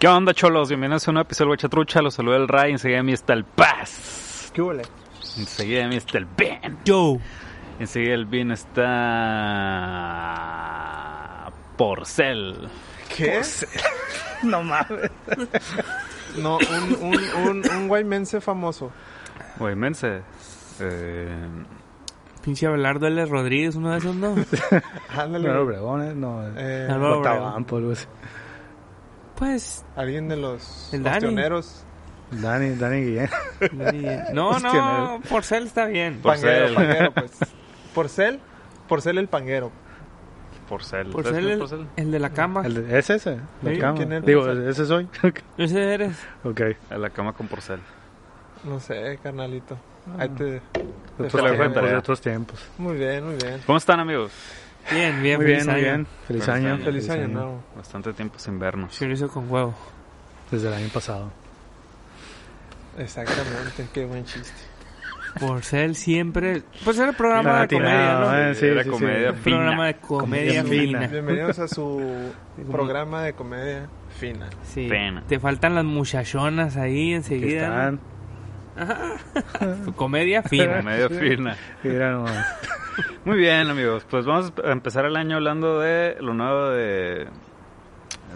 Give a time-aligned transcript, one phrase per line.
[0.00, 0.68] ¿Qué onda, cholos?
[0.70, 2.00] Bienvenidos a un episodio de Guachatrucha.
[2.00, 2.72] Los saluda el Ray.
[2.72, 4.50] Enseguida de mí está el Paz.
[4.54, 4.84] ¿Qué huele?
[5.36, 6.78] Enseguida de mí está el Ben.
[6.86, 7.18] Yo.
[7.78, 8.80] Enseguida del Ben está.
[11.76, 12.70] Porcel.
[13.14, 13.42] ¿Qué?
[14.42, 15.10] No mames.
[16.38, 17.14] No, un, un,
[17.46, 18.90] un, un guaymense famoso.
[19.58, 20.22] Güey, mense.
[20.80, 21.28] Eh,
[22.42, 23.26] Pinche Abelardo L.
[23.26, 24.34] Rodríguez, uno de esos, ¿no?
[25.14, 25.46] Ándale.
[25.46, 26.42] No, Obregón, no.
[26.56, 28.06] Eh, Álvaro Guatabampo, algo así.
[29.40, 29.84] Pues.
[29.96, 31.16] alguien de los El Dani.
[31.16, 31.82] ostioneros.
[32.30, 33.30] Dani, Dani Guillén.
[34.32, 36.20] No, no, Porcel está bien.
[36.22, 36.74] Porcel.
[36.74, 37.32] Panguero, panguero, pues.
[37.94, 38.40] Porcel,
[38.88, 39.72] Porcel el panguero.
[40.68, 41.10] Porcel.
[41.10, 41.86] ¿Sabes Porcel, el, Porcel?
[41.96, 42.62] el de la cama.
[42.64, 43.38] El de- ¿Es ese?
[43.62, 43.96] La Sí, cama.
[43.96, 44.68] ¿quién es Digo, Porcel?
[44.68, 45.08] ese soy.
[45.58, 46.16] Ese eres.
[46.44, 46.60] ok.
[46.90, 47.80] A la cama con Porcel.
[48.62, 49.76] No sé, carnalito.
[50.18, 50.60] Ahí te...
[51.18, 52.66] Otros, en tiempos, otros tiempos.
[52.78, 53.60] Muy bien, muy bien.
[53.66, 54.30] ¿Cómo están, amigos?
[54.90, 55.84] Bien, bien, Muy feliz bien, muy año.
[55.84, 56.06] bien.
[56.26, 56.74] Feliz Feliz año.
[56.74, 56.84] año.
[56.84, 57.62] Feliz año nuevo.
[57.76, 58.98] Bastante tiempo sin vernos.
[58.98, 59.74] Chorizo con huevo.
[60.50, 61.30] Desde el año pasado.
[62.98, 64.52] Exactamente, qué buen chiste.
[65.38, 66.62] Porcel siempre.
[66.84, 68.36] Pues era programa de comedia, ¿no?
[68.36, 68.96] eh, sí, Era sí, sí.
[68.96, 70.98] comedia Un programa de comedia Comedia fina.
[70.98, 71.06] fina.
[71.12, 72.32] Bienvenidos a su
[72.70, 74.48] programa de comedia fina.
[74.64, 74.88] Sí.
[74.88, 75.22] Pena.
[75.28, 77.62] Te faltan las muchachonas ahí Aquí enseguida.
[77.66, 78.00] están.
[79.96, 80.78] Comedia fina.
[80.78, 81.56] Comedia fina.
[81.82, 82.46] Mira nomás.
[83.24, 84.04] Muy bien, amigos.
[84.10, 87.26] Pues vamos a empezar el año hablando de lo nuevo de.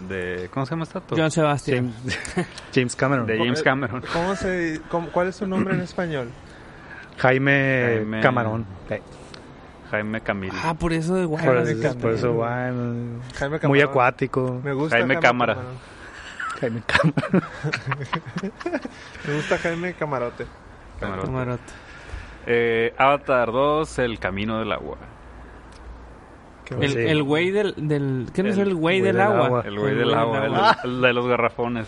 [0.07, 1.01] de ¿Cómo se llama esta?
[1.09, 1.93] John Sebastián.
[2.03, 2.19] James,
[2.73, 3.25] James Cameron.
[3.27, 4.03] De James Cameron.
[4.13, 6.29] ¿Cómo se, cómo- ¿Cuál es su nombre en español?
[7.17, 8.65] Jaime, Jaime- Camarón.
[9.91, 10.51] Jaime Camil.
[10.63, 11.63] Ah, por eso de por, guay.
[11.63, 12.01] de eso, Camarón.
[12.01, 12.41] por eso,
[13.35, 14.59] Jaime muy acuático.
[14.63, 15.53] Me gusta Jaime Cámara.
[15.55, 15.94] Camarón.
[16.59, 17.43] Jaime Camarón.
[19.27, 20.45] Me gusta Jaime Camarote.
[20.99, 21.25] Camarote.
[21.27, 21.73] Camarote.
[22.47, 24.97] Eh, Avatar 2, El Camino del Agua.
[26.63, 26.99] Qué El, Sí.
[26.99, 28.27] el güey del, del.
[28.33, 29.61] ¿Qué no es El güey del, agua?
[29.65, 31.87] El güey del agua, el, el de los garrafones.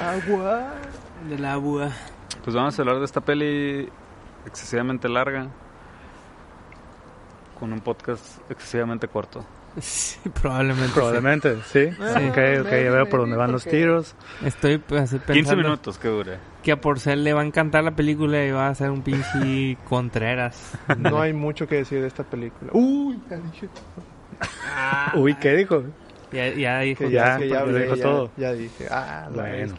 [0.00, 0.72] Agua.
[1.28, 1.90] Del agua.
[2.42, 3.88] Pues vamos a hablar de esta peli
[4.46, 5.48] excesivamente larga.
[7.58, 9.44] Con un podcast excesivamente corto.
[9.80, 10.86] Sí, probablemente.
[10.88, 10.94] sí.
[10.94, 11.84] Probablemente, sí.
[11.98, 14.14] Ok, ok, ya veo por dónde van los tiros.
[14.44, 16.38] Estoy pues, así 15 pensando minutos que dure.
[16.62, 19.76] que a Porcel le va a encantar la película y va a ser un pinche
[19.88, 20.72] Contreras.
[20.98, 22.70] No hay mucho que decir de esta película.
[22.72, 23.68] Uy, ya dije.
[25.14, 25.84] Uy, ¿qué dijo?
[26.32, 27.04] Ya, ya dijo.
[27.04, 28.30] Que ya, ya, que ya hablé, dijo ya, todo.
[28.36, 28.86] ya dije.
[28.90, 29.74] Ah, la Bueno.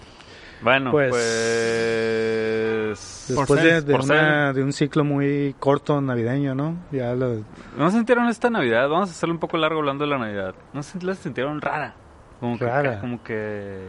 [0.62, 1.10] Bueno, pues.
[1.12, 4.18] Pues- Después de, de Porcel.
[4.18, 6.78] una- de un ciclo muy corto navideño, ¿no?
[6.92, 7.42] Ya lo,
[7.78, 8.88] ¿No sintieron esta Navidad?
[8.88, 10.54] Vamos a hacerlo un poco largo hablando de la Navidad.
[10.74, 11.96] ¿No se la sintieron rara?
[12.40, 13.00] Como que, Rara.
[13.00, 13.80] Como que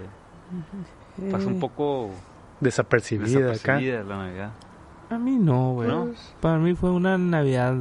[1.30, 2.10] pasó un poco
[2.60, 3.48] desapercibida acá.
[3.50, 4.50] desapercibida la Navidad.
[5.10, 5.88] A mí no, güey.
[5.88, 6.08] ¿No?
[6.40, 7.74] Para mí fue una Navidad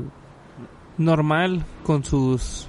[0.98, 2.68] normal con sus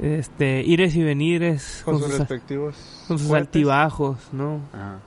[0.00, 3.04] este ires y venires, Con con, sus sus, respectivos.
[3.08, 3.48] con sus fuertes.
[3.48, 4.60] altibajos, ¿no?
[4.72, 4.98] Ajá.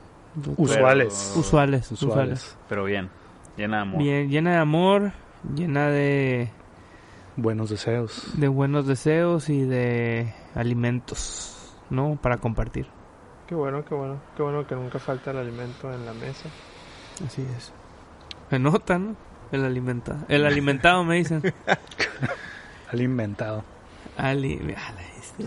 [0.58, 1.30] Usuales.
[1.32, 1.92] Pero- Usuales, usuales.
[1.92, 2.58] Usuales.
[2.70, 3.10] Pero bien,
[3.58, 4.02] llena de amor.
[4.04, 5.12] Bien, llena de amor,
[5.56, 6.50] llena de,
[7.36, 8.34] Buenos deseos.
[8.38, 12.18] de buenos deseos y de alimentos, ¿no?
[12.22, 12.86] Para compartir.
[13.48, 14.20] Qué bueno, qué bueno.
[14.36, 16.50] Qué bueno que nunca falta el alimento en la mesa.
[17.26, 17.72] Así es.
[18.50, 19.16] Se nota, ¿no?
[19.52, 20.20] El alimentado.
[20.28, 21.42] El alimentado me dicen.
[22.92, 23.64] Al inventado.
[24.18, 25.44] Ali, ala, este,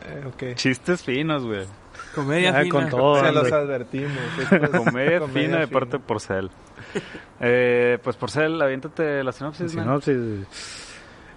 [0.00, 0.54] Eh, ok.
[0.54, 1.66] Chistes finos, güey.
[2.14, 2.72] Comedia Ya fina.
[2.72, 3.20] con todo.
[3.24, 4.12] Se los advertimos.
[4.38, 5.66] Es Comedia, fina de fina.
[5.66, 6.50] parte de Porcel.
[7.40, 9.72] Eh, pues Porcel, aviéntate la sinopsis.
[9.72, 10.16] Sinopsis.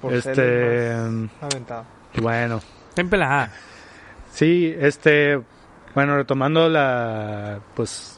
[0.01, 0.91] Por Este,
[1.41, 1.85] aventado.
[2.15, 3.51] Bueno, Está empelada.
[4.31, 5.39] sí, este,
[5.93, 8.17] bueno, retomando la, pues,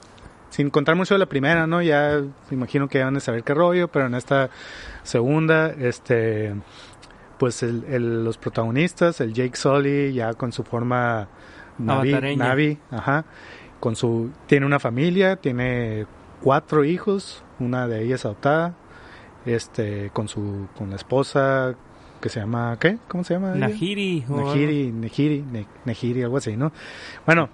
[0.49, 1.81] sin contar mucho de la primera, ¿no?
[1.81, 4.49] Ya me imagino que ya van a saber qué rollo, pero en esta
[5.03, 6.55] segunda, este,
[7.39, 11.27] pues el, el- los protagonistas, el Jake Sully, ya con su forma
[11.77, 12.11] Navi.
[12.37, 13.25] Navi, ajá,
[13.79, 16.05] con su, tiene una familia, tiene
[16.41, 18.75] cuatro hijos, una de ellas adoptada,
[19.45, 21.75] este, con su, con la esposa
[22.21, 22.97] que se llama, ¿qué?
[23.09, 23.51] ¿Cómo se llama?
[23.51, 23.65] algo.
[24.37, 26.71] Nejiri, Nejiri, Ne- Nejiri, algo así, ¿no?
[27.25, 27.49] Bueno,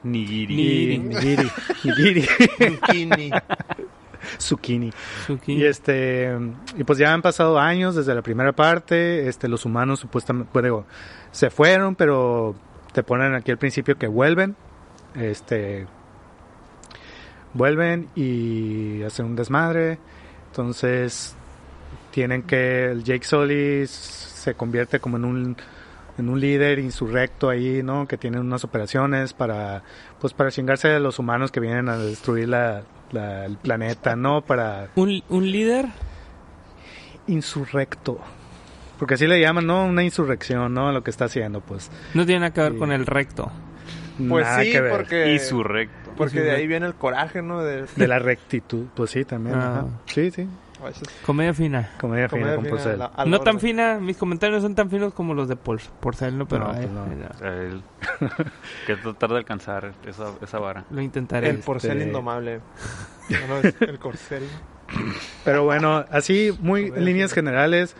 [0.55, 2.25] Nigiri, Nigiri,
[4.39, 4.91] Zucchini.
[5.47, 6.37] Y este,
[6.77, 10.63] y pues ya han pasado años desde la primera parte, este, los humanos supuestamente, pues
[10.63, 10.85] digo,
[11.31, 12.55] se fueron, pero
[12.93, 14.55] te ponen aquí al principio que vuelven,
[15.15, 15.87] este,
[17.53, 19.99] vuelven y hacen un desmadre,
[20.47, 21.35] entonces
[22.11, 25.57] tienen que, el Jake Sully se convierte como en un
[26.19, 28.05] en un líder insurrecto ahí, ¿no?
[28.05, 29.83] Que tienen unas operaciones para,
[30.19, 34.41] pues para chingarse a los humanos que vienen a destruir la, la- el planeta, ¿no?
[34.41, 35.85] Para Un, un líder.
[37.27, 38.19] insurrecto.
[38.97, 39.85] Porque así le llaman, ¿no?
[39.85, 40.91] Una insurrección, ¿no?
[40.91, 41.89] Lo que está haciendo, pues.
[42.13, 42.77] No tiene nada que ver Sí.
[42.77, 43.51] con el recto.
[44.27, 44.91] Pues nada sí, que ver.
[44.91, 46.11] porque, Y su recto.
[46.17, 47.63] porque de ahí viene el coraje, ¿no?
[47.63, 49.55] De, De la rectitud, pues sí, también.
[49.55, 49.79] Ah.
[49.79, 49.85] ajá.
[50.07, 50.47] Sí, sí.
[50.81, 51.91] A veces Comedia fina.
[51.99, 52.99] Comedia fina comer con bien a Porcel.
[52.99, 55.79] la- a la No tan fina, mis comentarios son tan finos como los de Por
[55.99, 56.47] Porcel, ¿no?
[56.47, 57.47] Pero No, ay, pues no.
[57.47, 57.83] él-
[58.87, 60.85] que tratar de alcanzar esa, esa vara.
[60.89, 61.49] lo intentaré.
[61.49, 62.59] El porcel Este- indomable.
[63.29, 64.43] No, no, es el corcel.
[65.45, 67.41] Pero bueno, así, muy en Comedia líneas fina.
[67.51, 67.95] generales,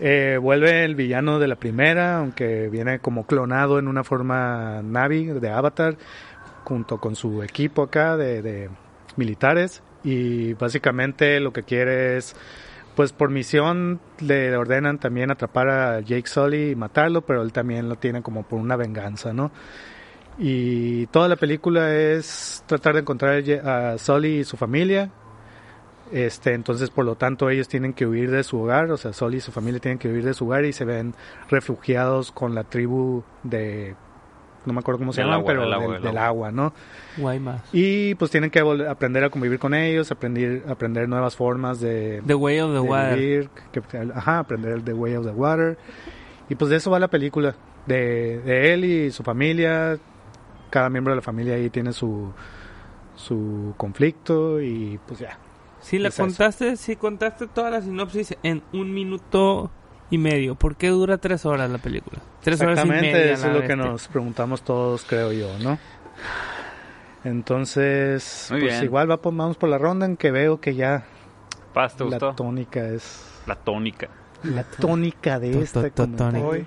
[0.00, 5.26] eh, vuelve el villano de la primera, aunque viene como clonado en una forma Navi
[5.26, 5.96] de Avatar,
[6.64, 8.70] junto con su equipo acá de, de
[9.16, 9.82] militares.
[10.06, 12.34] Y básicamente lo que quiere es,
[12.94, 17.90] pues por misión le ordenan también atrapar a Jake Sully y matarlo, pero él también
[17.90, 19.50] lo tiene como por una venganza, ¿no?
[20.38, 25.10] Y toda la película es tratar de encontrar a Sully y su familia,
[26.12, 29.34] este, entonces, por lo tanto, ellos tienen que huir de su hogar, o sea, Sol
[29.34, 31.14] y su familia tienen que huir de su hogar y se ven
[31.50, 33.96] refugiados con la tribu de,
[34.66, 36.48] no me acuerdo cómo se llaman, pero del agua, del, del del agua.
[36.48, 36.72] agua, ¿no?
[37.16, 37.62] Guaymas.
[37.72, 42.34] Y pues tienen que aprender a convivir con ellos, aprender, aprender nuevas formas de, The
[42.34, 43.18] Way of the Water.
[43.18, 43.82] vivir, que,
[44.14, 45.78] ajá, aprender el The Way of the Water.
[46.48, 47.54] Y pues de eso va la película,
[47.86, 49.98] de, de él y su familia,
[50.70, 52.32] cada miembro de la familia ahí tiene su,
[53.14, 55.38] su conflicto y pues ya.
[55.80, 56.24] Si la Es eso.
[56.24, 59.70] contaste, si contaste toda la sinopsis en un minuto
[60.10, 62.20] y medio, ¿por qué dura tres horas la película?
[62.42, 63.32] Tres horas y Exactamente, media.
[63.32, 65.78] eso es lo que nos preguntamos todos, creo yo, ¿no?
[67.24, 68.84] Entonces, Muy pues bien.
[68.84, 71.04] igual va, por- vamos por la ronda en que veo que ya
[71.74, 72.34] Paz, ¿te la gustó?
[72.34, 74.08] tónica es La tónica.
[74.44, 75.80] la tónica de esta.
[76.42, 76.66] Hoy.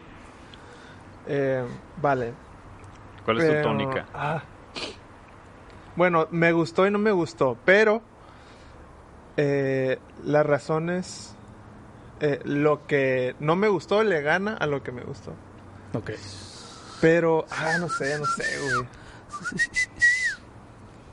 [1.27, 1.63] Eh,
[2.01, 2.33] vale.
[3.23, 4.05] ¿Cuál es Pero- tu tónica?
[4.13, 4.41] ah.
[5.95, 8.01] Bueno, me gustó y no me gustó, pero
[9.37, 11.35] eh, las razones,
[12.19, 15.33] eh, lo que no me gustó le gana a lo que me gustó.
[15.93, 16.11] Ok.
[17.01, 18.87] Pero, ah, no sé, no sé, güey.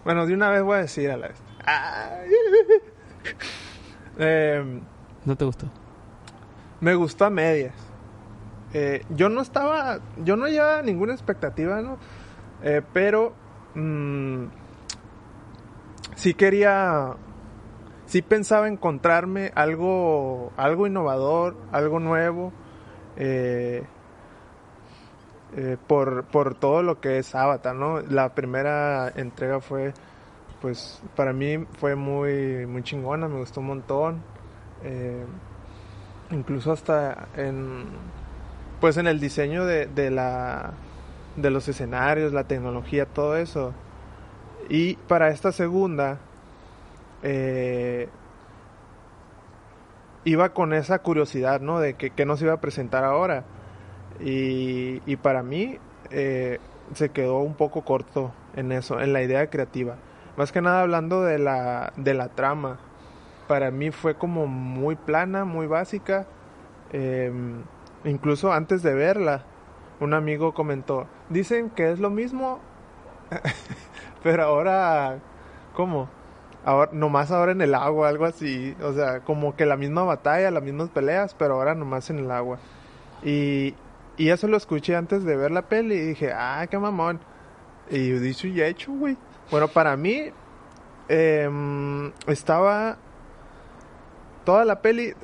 [0.05, 1.38] Bueno, de una vez voy a decir a la vez.
[1.64, 2.31] Ay.
[4.19, 4.81] Em,
[5.26, 5.70] ¿No te gustó?
[6.81, 7.75] me gustó a medias.
[8.73, 11.99] Eh, yo no estaba, yo no llevaba ninguna expectativa, ¿no?
[12.62, 13.32] Eh, pero
[13.75, 14.44] mm,
[16.14, 17.14] sí quería,
[18.06, 22.53] sí pensaba encontrarme algo, algo innovador, algo nuevo,
[23.17, 23.85] eh,
[25.56, 28.00] eh, por, por todo lo que es Avatar, ¿no?
[28.00, 29.93] La primera entrega fue,
[30.61, 34.23] pues, para mí fue muy, muy chingona, me gustó un montón.
[34.82, 35.25] Eh,
[36.31, 37.85] incluso hasta en
[38.81, 40.73] pues en el diseño de, de la
[41.37, 43.73] de los escenarios la tecnología todo eso
[44.69, 46.19] y para esta segunda
[47.22, 48.08] eh,
[50.24, 53.44] iba con esa curiosidad no de que, nos iba a presentar ahora
[54.20, 55.78] y, para mí
[56.10, 56.58] eh,
[56.94, 59.96] se quedó un poco corto en eso en la idea creativa
[60.36, 62.78] más que nada hablando de la de la trama
[63.46, 66.26] para mí fue como muy plana, muy básica.
[66.92, 67.32] Eh,
[68.05, 69.44] incluso antes de verla,
[70.00, 72.60] un amigo comentó, dicen que es lo mismo,
[74.22, 75.19] pero ahora,
[75.74, 76.08] ¿cómo?
[76.67, 78.75] Ahora, nomás ahora en el agua, algo así.
[78.82, 82.31] O sea, como que la misma batalla, las mismas peleas, pero ahora nomás en el
[82.31, 82.58] agua.
[83.23, 83.75] Y,
[84.17, 87.20] y eso lo escuché antes de ver la peli y dije, ah, qué mamón.
[87.89, 89.17] Y yo dicho y hecho, güey.
[89.49, 90.32] Bueno, para mí,
[91.08, 92.96] em, estaba
[94.44, 95.15] toda la peli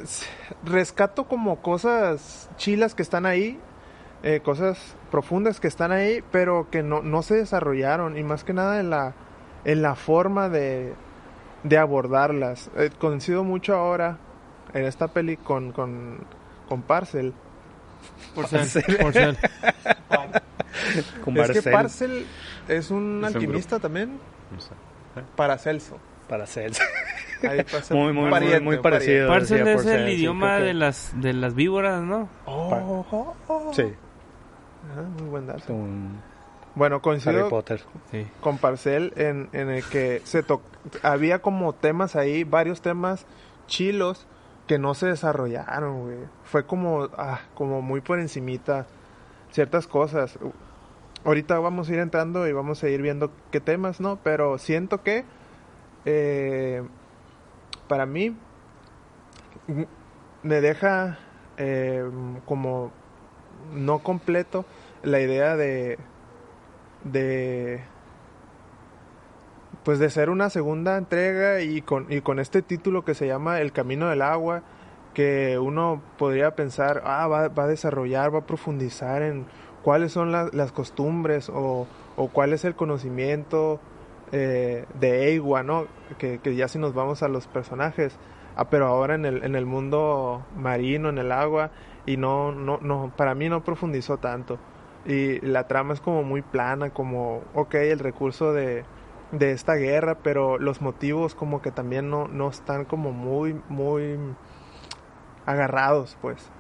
[0.65, 3.59] rescato como cosas chilas que están ahí
[4.25, 8.53] eh, cosas profundas que están ahí pero que no, no se desarrollaron y más que
[8.53, 9.15] nada en la
[9.65, 10.95] en la forma de
[11.63, 14.19] de abordarlas Eh, coincido mucho ahora
[14.75, 16.19] en esta peli con con,
[16.69, 17.33] con Parcel
[18.35, 18.69] Porcel.
[19.01, 19.39] Porcel.
[21.25, 22.27] Con es que Parcel
[22.69, 24.19] es un Es un alquimista también
[24.53, 24.71] No sé.
[25.37, 26.83] Paracelso para Celso.
[27.49, 29.29] Ahí pasa- Muy, muy, un muy, pariente, muy un parecido.
[29.29, 32.29] Parcel es el sí, idioma que- de las de las víboras, ¿no?
[32.47, 33.73] Oh, oh, oh.
[33.75, 33.85] Sí,
[34.97, 35.75] Ah, muy buen dato.
[36.75, 37.83] Bueno, Harry coincido Potter.
[38.11, 38.27] Sí.
[38.41, 40.63] con Parcel en, en el que se to-
[41.03, 43.27] había como temas ahí, varios temas
[43.67, 44.27] chilos
[44.67, 46.19] que no se desarrollaron, güey.
[46.45, 48.87] Fue como, ah, como muy por encimita
[49.51, 50.39] ciertas cosas.
[51.25, 54.19] Ahorita vamos a ir entrando y vamos a ir viendo qué temas, ¿no?
[54.25, 55.25] Pero siento que
[56.05, 56.83] eh,
[57.87, 58.35] para mí
[60.43, 61.19] me deja
[61.59, 62.05] eh,
[62.47, 62.91] como
[63.73, 64.65] no completo
[65.03, 65.99] la idea de
[67.05, 67.83] de
[69.85, 73.61] pues de ser una segunda entrega y con, y con este título que se llama
[73.61, 74.63] El Camino del Agua
[75.15, 79.45] que uno podría pensar, ah, va, va a desarrollar, va a profundizar en
[79.83, 83.79] cuáles son la- las costumbres o, o cuál es el conocimiento
[84.31, 85.87] eh, de Eiwa, ¿no?
[86.19, 88.17] Que, que ya si nos vamos a los personajes,
[88.57, 91.71] ah, pero ahora en el, en el mundo marino, en el agua,
[92.07, 94.59] y no, no, no, para mí no profundizó tanto.
[95.05, 98.85] Y la trama es como muy plana, como, ok, el recurso de,
[99.33, 104.17] de esta guerra, pero los motivos como que también no, no están como muy, muy
[105.47, 106.51] agarrados, pues.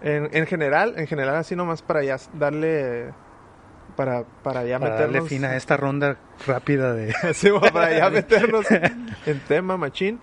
[0.00, 3.12] En, en general, en general así nomás para ya darle,
[3.96, 5.28] para, para ya Para darle meternos...
[5.28, 7.14] fin a esta ronda rápida de...
[7.34, 10.18] Sí, para ya meternos en tema, machín.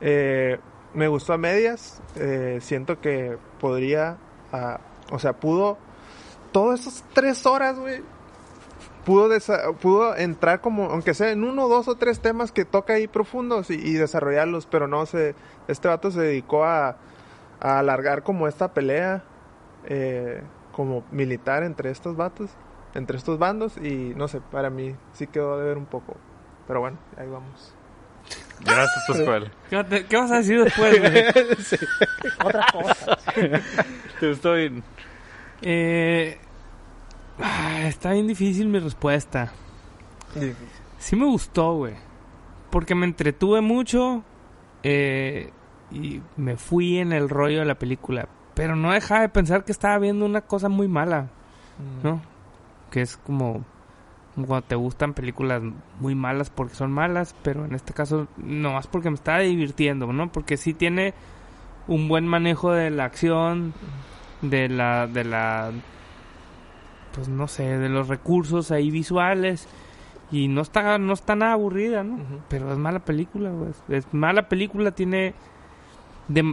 [0.00, 0.58] Eh,
[0.94, 2.00] me gustó a medias.
[2.14, 4.16] eh, siento que podría,
[4.52, 4.78] ah,
[5.10, 5.76] o sea, pudo,
[6.56, 8.00] todas esas tres horas, güey,
[9.04, 12.94] pudo, desa- pudo entrar como, aunque sea en uno, dos o tres temas que toca
[12.94, 15.34] ahí profundos y, y desarrollarlos, pero no se,
[15.68, 16.96] este vato se dedicó a,
[17.60, 19.22] a alargar como esta pelea,
[19.84, 22.48] eh, como militar entre estos vatos,
[22.94, 26.16] entre estos bandos y no sé, para mí sí quedó de ver un poco,
[26.66, 27.74] pero bueno, ahí vamos.
[28.60, 29.52] Gracias, Pascual.
[29.68, 31.22] ¿Qué, vas a decir después, güey?
[34.20, 34.82] Te estoy...
[35.62, 36.38] Eh,
[37.40, 39.52] ah, está bien difícil mi respuesta.
[40.98, 41.94] Sí me gustó, güey.
[42.70, 44.22] Porque me entretuve mucho
[44.82, 45.50] eh,
[45.90, 48.28] y me fui en el rollo de la película.
[48.54, 51.28] Pero no dejaba de pensar que estaba viendo una cosa muy mala,
[52.02, 52.22] ¿no?
[52.90, 53.64] Que es como,
[54.34, 55.62] como cuando te gustan películas
[56.00, 60.10] muy malas porque son malas, pero en este caso no más porque me estaba divirtiendo,
[60.12, 60.32] ¿no?
[60.32, 61.12] Porque sí tiene
[61.86, 63.74] un buen manejo de la acción,
[64.42, 65.72] de la, de la,
[67.16, 69.66] pues no sé, de los recursos ahí visuales
[70.30, 72.18] y no está, no está nada aburrida, ¿no?
[72.48, 73.70] Pero es mala película, güey.
[73.88, 75.34] Es mala película, tiene,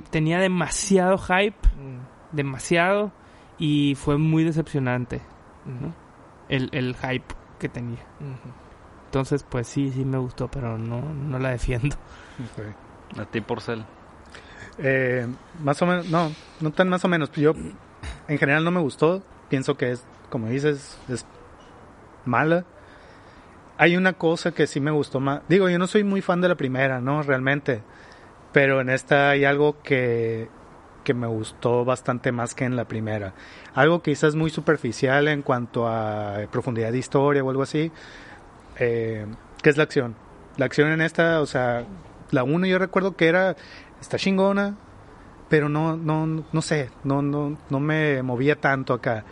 [0.09, 3.11] tenía demasiado hype, Mm, demasiado
[3.59, 5.21] y fue muy decepcionante
[5.65, 5.91] ujú,
[6.49, 8.05] el, el hype que tenía.
[9.05, 11.95] Entonces, pues sí, sí me gustó, pero no, no la defiendo.
[13.19, 13.83] A ti, Porcel.
[14.79, 15.27] Eh,
[15.63, 17.31] más o menos, no, no tan más o menos.
[17.33, 17.53] Yo,
[18.27, 19.21] en general, no me gustó.
[19.49, 20.03] Pienso que es,
[20.33, 21.27] como dices, es
[22.25, 22.65] mala.
[23.77, 25.41] Hay una cosa que sí me gustó más.
[25.47, 27.21] Digo, yo no soy muy fan de la primera, ¿no?
[27.21, 27.83] Realmente.
[28.51, 30.49] Pero en esta hay algo que,
[31.03, 33.35] que me gustó bastante más que en la primera.
[33.75, 37.91] Algo quizás muy superficial en cuanto a profundidad de historia o algo así.
[38.79, 39.27] Eh,
[39.61, 40.15] que es la acción.
[40.57, 41.85] La acción en esta, o sea,
[42.31, 43.55] la 1 yo recuerdo que era
[44.01, 44.77] está chingona,
[45.47, 49.25] pero no, no, no sé, no, no, no me movía tanto acá.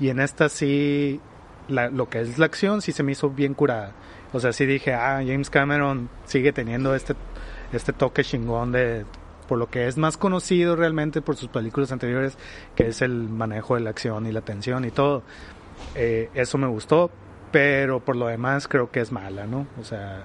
[0.00, 1.20] Y en esta sí,
[1.68, 3.92] la- lo que es la acción sí se me hizo bien curada.
[4.32, 7.14] O sea, sí dije, ah, James Cameron sigue teniendo este,
[7.72, 9.04] este toque chingón de,
[9.48, 12.36] por lo que es más conocido realmente por sus películas anteriores,
[12.74, 15.22] que es el manejo de la acción y la tensión y todo.
[15.94, 17.10] Eh, eso me gustó,
[17.52, 19.66] pero por lo demás creo que es mala, ¿no?
[19.80, 20.24] O sea,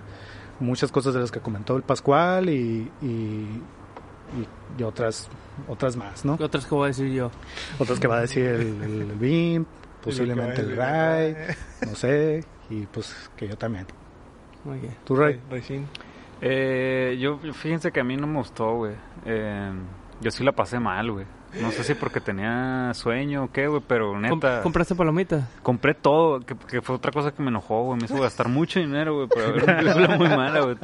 [0.59, 4.47] muchas cosas de las que comentó el Pascual y, y, y-
[4.77, 5.27] y otras
[5.67, 6.37] otras más, ¿no?
[6.37, 7.31] ¿Qué otras que voy a decir yo?
[7.79, 9.65] Otras que va a decir el, el, el BIM,
[10.03, 11.35] posiblemente el RAI,
[11.87, 13.85] no sé, y pues que yo también.
[14.63, 14.95] Muy bien.
[15.05, 15.39] ¿Tú, Ray?
[15.49, 15.85] Racing.
[16.41, 18.93] Eh, yo, fíjense que a mí no me gustó, güey.
[19.25, 19.71] Eh,
[20.21, 21.25] yo sí la pasé mal, güey.
[21.59, 24.61] No sé si porque tenía sueño o qué, güey, pero neta...
[24.61, 25.43] ¿Compraste palomitas?
[25.61, 27.99] Compré todo, que, que fue otra cosa que me enojó, güey.
[27.99, 30.77] Me hizo gastar mucho dinero, güey, pero era una película muy mala, güey.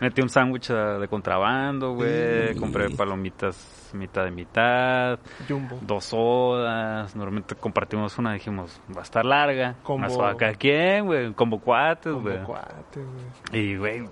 [0.00, 2.54] Metí un sándwich ah, de contrabando, güey.
[2.56, 5.18] Compré palomitas mitad de mitad.
[5.48, 5.78] Jumbo.
[5.82, 7.14] Dos sodas.
[7.16, 9.76] Normalmente compartimos una, dijimos, va a estar larga.
[9.82, 10.06] Combo.
[10.06, 11.32] Una soda cada quien, güey.
[11.32, 12.42] Combo cuates, güey.
[12.44, 13.60] cuate, güey.
[13.60, 14.10] Y, güey, güey.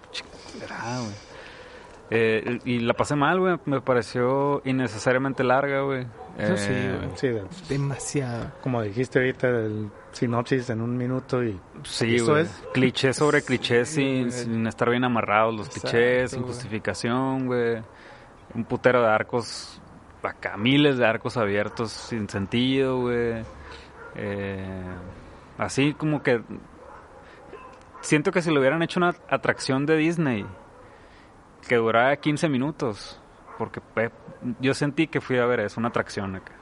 [2.11, 3.57] Eh, y la pasé mal, güey.
[3.65, 6.07] Me pareció innecesariamente larga, güey.
[6.39, 7.17] Eso sí, Eh, güey.
[7.17, 8.53] Sí, de- Demasiado.
[8.63, 12.43] como dijiste ahorita, el sinopsis en un minuto y Sí, Eso güey.
[12.43, 12.63] es.
[12.75, 17.83] Cliché sobre cliché Sí, sin, estar bien amarrados los Exacto, clichés, sin justificación, güey.
[18.55, 19.81] Un putero de arcos,
[20.23, 23.43] acá miles de arcos abiertos sin sentido, güey.
[24.15, 24.83] Eh,
[25.59, 26.43] así como que...
[28.01, 30.47] Siento que si lo hubieran hecho una atracción de Disney,
[31.67, 33.21] que durara 15 minutos,
[33.59, 33.81] porque
[34.61, 36.53] yo sentí que fui a ver eso, una atracción acá.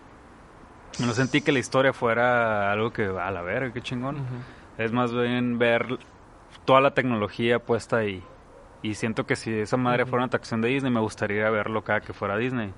[1.01, 4.19] No sentí que la historia fuera algo que, a la verga, qué chingón.
[4.79, 5.99] Es más bien ver
[6.65, 8.23] toda la tecnología puesta ahí.
[8.83, 12.01] Y siento que si esa madre fuera una atracción de Disney, me gustaría verlo cada
[12.01, 12.73] que fuera Disney.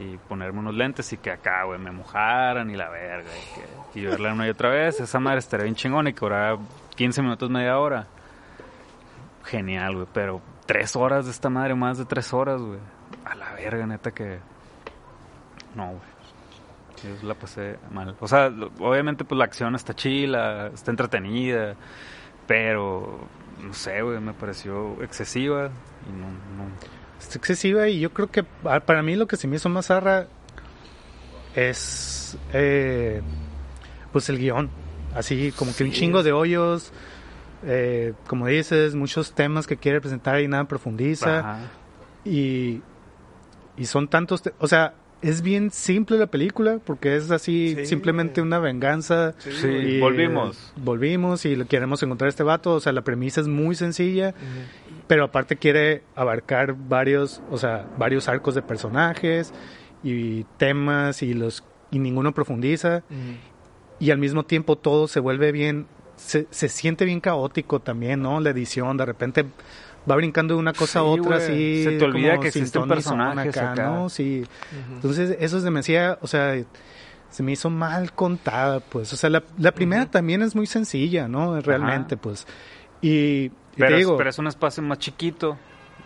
[0.00, 3.30] Y ponerme unos lentes y que acá, güey, me mojaran y la verga.
[3.30, 3.54] Y,
[3.92, 5.00] que, y verla una y otra vez.
[5.00, 6.58] Esa madre estaría bien chingón y que durara
[6.96, 8.06] 15 minutos, media hora.
[9.44, 10.06] Genial, güey.
[10.12, 12.80] Pero tres horas de esta madre, más de tres horas, güey.
[13.24, 14.38] A la verga, neta que...
[15.74, 16.20] No, güey.
[17.02, 18.14] Yo la pasé mal.
[18.20, 21.74] O sea, obviamente pues la acción está chila, está entretenida,
[22.46, 23.20] pero
[23.62, 25.70] no sé, güey, me pareció excesiva
[26.08, 26.70] y no, no
[27.18, 29.86] Es excesiva y yo creo que ah, para mí lo que se me hizo más
[29.86, 30.26] zarra
[31.54, 33.22] es eh,
[34.12, 34.70] pues el guion.
[35.14, 36.92] Así como que un chingo de hoyos,
[37.64, 41.38] eh, como dices, muchos temas que quiere presentar y nada profundiza.
[41.40, 41.58] Ajá.
[42.24, 42.82] Y,
[43.80, 47.86] y son tantos, o sea, es bien simple la película porque es así Sí.
[47.86, 49.34] simplemente una venganza.
[49.38, 49.66] Sí.
[49.68, 50.72] Y, volvimos.
[50.76, 52.72] volvimos y le queremos encontrar a este vato.
[52.74, 54.32] O sea, la premisa es muy sencilla,
[55.08, 59.52] pero aparte quiere abarcar varios, o sea, varios arcos de personajes
[60.02, 63.02] y temas y los y ninguno profundiza
[63.98, 68.40] y al mismo tiempo todo se vuelve bien, se, se siente bien caótico también, ¿no?
[68.40, 69.44] La edición, de repente
[70.08, 71.84] va brincando de una cosa a otra, así.
[71.84, 73.74] Se te olvida como que son personajes acá.
[73.74, 74.08] ¿no?
[74.08, 74.44] Sí.
[74.92, 76.54] Entonces, eso se me hacía, o sea,
[77.30, 79.12] se me hizo mal contada, pues.
[79.12, 81.60] O sea, la, la primera también es muy sencilla, ¿no?
[81.60, 82.46] Realmente, pues.
[83.02, 85.56] Y, y Pero, te digo, pero es un espacio más chiquito.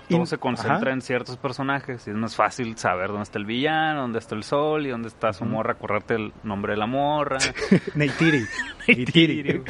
[0.08, 0.90] Y- Todo se concentra ajá.
[0.90, 4.42] en ciertos personajes y es más fácil saber dónde está el villano, dónde está el
[4.44, 7.38] sol y dónde está su morra, acordarte el nombre de la morra.
[7.94, 8.44] Neytiri.
[8.86, 9.62] Neytiri.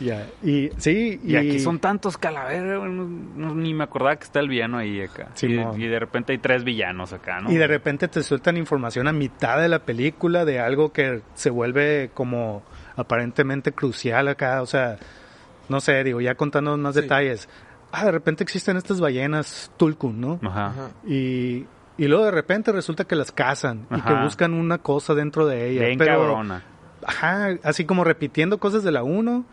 [0.00, 0.26] Ya.
[0.42, 4.48] Y sí, y, aquí son tantos calaveras, no- no- ni me acordaba que está el
[4.48, 5.30] villano ahí acá.
[5.34, 5.80] y, Simón.
[5.80, 7.50] y de repente hay tres villanos acá, ¿no?
[7.50, 11.50] Y de repente te sueltan información a mitad de la película de algo que se
[11.50, 12.62] vuelve como
[12.96, 14.98] aparentemente crucial acá, o sea,
[15.68, 17.00] no sé, digo, ya contando más Sí.
[17.00, 17.48] detalles.
[17.94, 20.40] Ah, de repente existen estas ballenas Tulkun, ¿no?
[20.42, 20.90] Ajá.
[21.06, 21.64] Y,
[21.96, 25.70] y luego de repente resulta que las cazan y que buscan una cosa dentro de
[25.70, 25.86] ella.
[25.86, 26.62] Bien pero, cabrona.
[27.06, 29.44] Ajá, así como repitiendo cosas de la 1.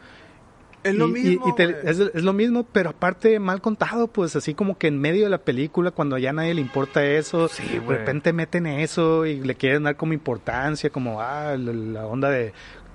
[0.84, 1.48] Es lo Y- mismo.
[1.48, 1.78] y te- güey.
[1.84, 5.30] es, es lo mismo, pero aparte mal contado, pues así como que en medio de
[5.30, 9.39] la película, cuando ya a nadie le importa eso, Sí, de repente meten eso y
[9.42, 12.54] le quieren dar como importancia, como, ah, la, la onda de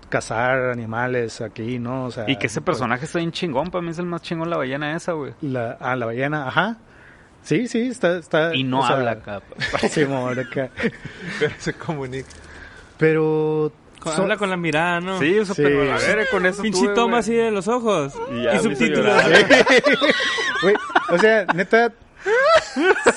[0.08, 2.06] cazar animales aquí, ¿no?
[2.06, 4.22] O sea, Y que ese pues, personaje está bien chingón, para mí es el más
[4.22, 5.34] chingón la ballena esa, güey.
[5.40, 6.76] La, ah, la ballena, ajá.
[7.42, 8.18] Sí, sí, está...
[8.18, 9.40] está Y no o sea, habla acá.
[9.88, 10.70] Sí, acá.
[11.38, 12.28] Pero se comunica.
[12.98, 13.72] Pero...
[14.04, 15.18] Habla con la mirada, ¿no?
[15.18, 15.62] Sí, eso, Sí.
[15.64, 18.14] pero a ver, con eso Pinche toma así de los ojos.
[18.30, 19.12] Y Y, subtítulos.
[21.10, 21.92] o sea, neta,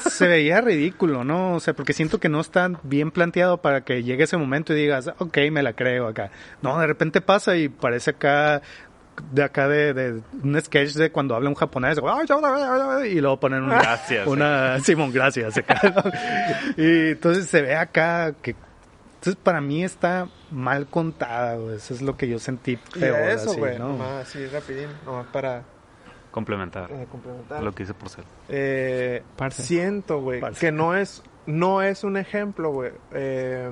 [0.10, 1.56] se veía ridículo, ¿no?
[1.56, 4.78] O sea, porque siento que no está bien planteado para que llegue ese momento y
[4.78, 6.32] digas, ok, me la creo acá.
[6.62, 8.62] No, de repente pasa y parece acá,
[9.32, 13.82] de acá de, de un sketch de cuando habla un japonés, y luego ponen una,
[13.82, 16.12] Gracias, una Simón, gracias, acá, ¿no?
[16.84, 18.56] Y entonces se ve acá que,
[19.20, 21.76] entonces para mí está mal contada, güey.
[21.76, 23.78] Eso es lo que yo sentí Y peor, a eso, así, güey.
[23.78, 23.90] ¿no?
[23.90, 24.88] Nomás así, rapidín.
[25.06, 25.64] Nomás para
[26.40, 27.62] Complementar eh, complementar.
[27.64, 28.24] lo que hice por ser.
[28.48, 29.64] Eh, Parce.
[29.64, 32.92] siento, güey, que no es, no es un ejemplo, güey.
[33.14, 33.70] eh,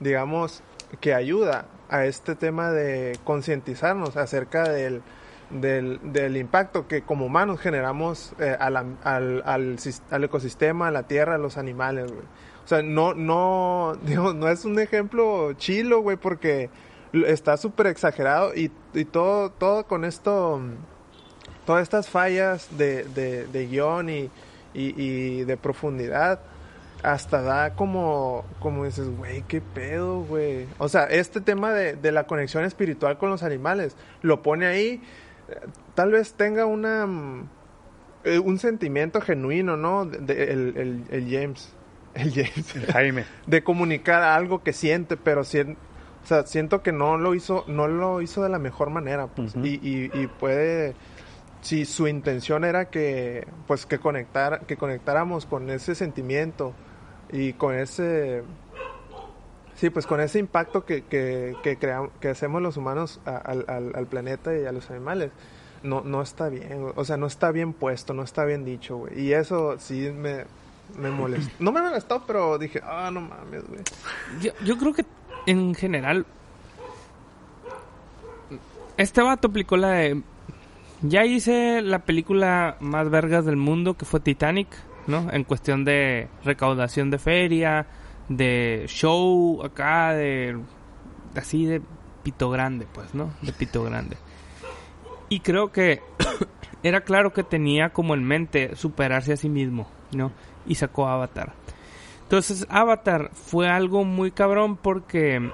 [0.00, 0.62] digamos,
[1.00, 5.02] que ayuda a este tema de concientizarnos acerca del,
[5.50, 11.36] del, del impacto que como humanos generamos eh, al, al, al ecosistema, a la tierra,
[11.36, 12.24] a los animales, güey.
[12.64, 16.70] O sea, no, no, digo, no es un ejemplo chilo, güey, porque
[17.12, 20.72] está súper exagerado y, y todo, todo con esto, mm,
[21.66, 24.30] todas estas fallas de, de, de guion y,
[24.74, 26.40] y, y de profundidad,
[27.02, 30.66] hasta da como, como dices, güey, qué pedo, güey.
[30.78, 35.02] O sea, este tema de, de la conexión espiritual con los animales, lo pone ahí,
[35.48, 35.56] eh,
[35.94, 37.06] tal vez tenga una,
[38.24, 40.04] eh, un sentimiento genuino, ¿no?
[40.06, 41.72] De- de- el, el, el James,
[42.14, 43.24] el James, Jaime.
[43.46, 45.76] de comunicar algo que siente, pero sien-
[46.22, 49.56] o sea, siento que no lo hizo, no lo hizo de la mejor manera, pues,
[49.56, 50.94] y, y, y puede,
[51.62, 56.74] si su intención era que, pues, que conectar, que conectáramos con ese sentimiento
[57.30, 58.42] y con ese,
[59.76, 64.06] sí, pues, con ese impacto que, que, que creamos, que hacemos los humanos al, al,
[64.06, 65.30] planeta y a los animales.
[65.84, 69.20] No, no está bien, o sea, no está bien puesto, no está bien dicho, güey.
[69.20, 70.44] Y eso sí me,
[70.98, 71.52] me molestó.
[71.58, 73.80] No me molestó, pero dije, ah, no mames, güey.
[74.40, 75.04] Yo, yo creo que
[75.46, 76.24] en general
[78.96, 80.22] este vato aplicó la de
[81.02, 84.68] ya hice la película más vergas del mundo que fue Titanic,
[85.06, 85.30] ¿no?
[85.32, 87.86] En cuestión de recaudación de feria,
[88.28, 90.58] de show acá de
[91.34, 91.82] así de
[92.22, 93.32] pito grande, pues, ¿no?
[93.42, 94.16] De pito grande.
[95.28, 96.02] Y creo que
[96.82, 100.32] era claro que tenía como en mente superarse a sí mismo, ¿no?
[100.66, 101.54] Y sacó Avatar.
[102.22, 105.50] Entonces, Avatar fue algo muy cabrón porque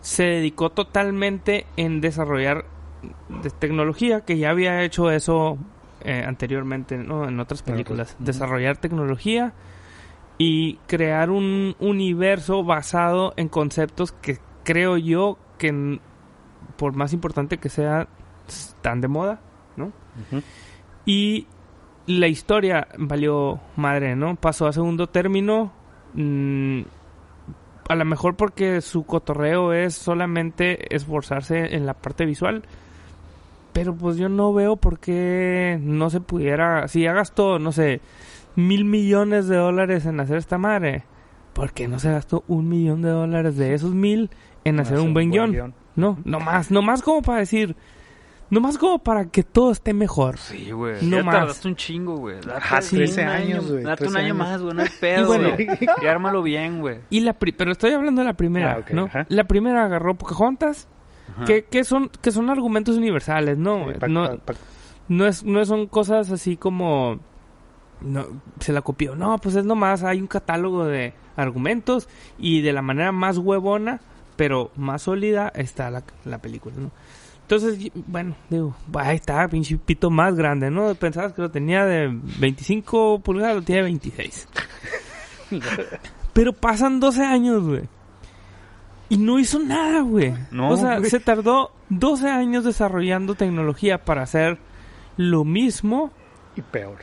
[0.00, 2.64] se dedicó totalmente en desarrollar
[3.42, 5.58] de tecnología, que ya había hecho eso
[6.02, 7.28] eh, anteriormente, ¿no?
[7.28, 8.08] En otras películas.
[8.08, 8.24] pues, ujú.
[8.24, 9.52] Desarrollar tecnología
[10.38, 16.00] y crear un universo basado en conceptos que creo yo que
[16.76, 18.08] por más importante que sea
[18.46, 19.40] están de moda,
[19.76, 19.92] ¿no?
[21.04, 21.46] Y
[22.06, 24.36] la historia valió madre, ¿no?
[24.36, 25.72] Pasó a segundo término.
[26.14, 26.82] mm,
[27.88, 32.64] a lo mejor porque su cotorreo es solamente esforzarse en la parte visual.
[33.76, 36.88] Pero pues yo no veo por qué no se pudiera...
[36.88, 38.00] Si ya gastó, no sé,
[38.54, 41.04] mil millones de dólares en hacer esta madre.
[41.52, 44.30] ¿Por qué no se gastó un millón de dólares de esos mil
[44.64, 45.74] en hacer un buen guion?
[45.94, 47.76] No, no más, no más como para decir...
[48.48, 50.38] No más como para que todo esté mejor.
[50.38, 51.04] Sí, güey.
[51.04, 51.34] No ya más.
[51.34, 52.36] tardaste un chingo, güey.
[52.36, 54.38] Date Ajá, un 13 año, años, güey, Date un 13 año años.
[54.38, 54.74] más, güey.
[54.74, 55.48] No hay pedo, bueno.
[55.54, 55.68] güey.
[56.02, 57.00] Y ármalo bien, güey.
[57.10, 59.06] Y la pri- pero estoy hablando de la primera, Ah, ¿no?
[59.06, 59.26] ajá.
[59.28, 60.88] La primera agarró Pocahontas.
[61.46, 63.86] Que, que son que son argumentos universales, ¿no?
[63.92, 64.38] Sí, no,
[65.08, 67.18] no es no son cosas así como
[68.00, 68.26] no
[68.60, 69.14] se la copió.
[69.16, 72.08] No, pues es nomás hay un catálogo de argumentos
[72.38, 74.00] y de la manera más huevona,
[74.36, 76.90] pero más sólida está la, la película, ¿no?
[77.42, 80.92] Entonces, bueno, digo, ahí está, pinche pito más grande, ¿no?
[80.96, 82.08] Pensabas que lo tenía de
[82.40, 84.48] 25 pulgadas, lo tiene de 26.
[86.32, 87.82] Pero pasan 12 años, güey.
[89.08, 90.34] Y no hizo nada, güey.
[90.50, 91.10] No, o sea, güey.
[91.10, 94.58] se tardó 12 años desarrollando tecnología para hacer
[95.16, 96.10] lo mismo.
[96.56, 96.98] Y peor.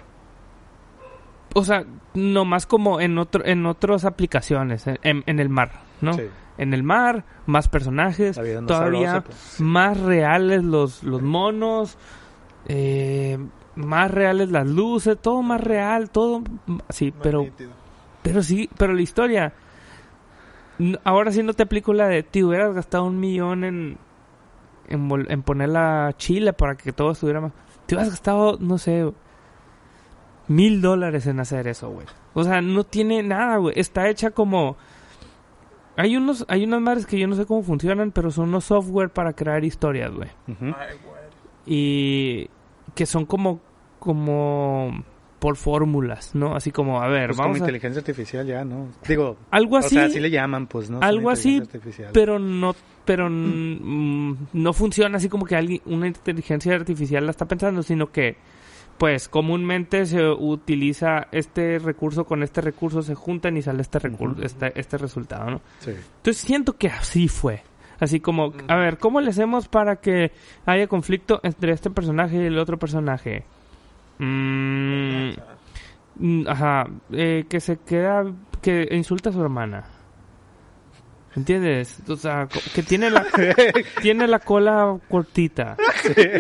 [1.54, 6.14] O sea, nomás como en otro, en otras aplicaciones, en, el mar, ¿no?
[6.14, 6.24] Sí.
[6.58, 9.62] En el mar, más personajes, no todavía sabrosa, pues.
[9.62, 11.98] más reales los, los monos,
[12.68, 13.38] eh,
[13.76, 16.44] más reales las luces, todo más real, todo
[16.90, 17.72] sí, Más pero nítido.
[18.22, 19.54] pero sí, pero la historia
[21.04, 23.98] ahora sí no te aplico la de te hubieras gastado un millón en
[24.88, 27.52] en, poner la chila para que todo estuviera más
[27.86, 29.12] te hubieras gastado no sé
[30.48, 34.76] mil dólares en hacer eso güey o sea no tiene nada güey está hecha como
[35.96, 39.10] hay unos hay unas madres que yo no sé cómo funcionan pero son unos software
[39.10, 40.30] para crear historias güey.
[40.48, 40.56] Ay,
[41.06, 41.24] güey.
[41.66, 42.50] y
[42.96, 43.62] que son como
[44.00, 45.04] como
[45.44, 48.88] por fórmulas no así como a ver Pues como vamos a inteligencia artificial ya, ¿no?
[49.06, 51.00] Digo, algo así o sea, así le llaman, pues, ¿no?
[51.02, 52.12] Algo así, artificial.
[52.14, 57.46] pero no pero mm, no funciona así como que alguien una inteligencia artificial la está
[57.46, 58.38] pensando sino que
[58.98, 64.42] pues comúnmente se utiliza este recurso con este recurso se juntan y sale este recurso
[64.44, 65.92] este, este resultado no Sí.
[65.92, 67.64] entonces siento que así fue
[68.00, 70.32] así como a ver cómo le hacemos para que
[70.66, 73.44] haya conflicto entre este personaje y el otro personaje
[74.20, 75.32] Mm,
[76.48, 78.26] ajá eh, que se queda
[78.62, 79.86] que insulta a su hermana
[81.36, 82.00] ¿Entiendes?
[82.08, 83.26] O sea, que tiene la,
[84.04, 85.76] tiene la cola cortita.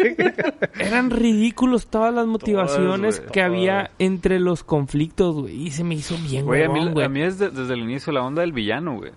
[0.79, 5.63] Eran ridículos todas las motivaciones que había entre los conflictos, güey.
[5.67, 8.13] Y se me hizo bien, Güey, a mí, a mí es de- desde el inicio
[8.13, 9.11] la onda del villano, güey.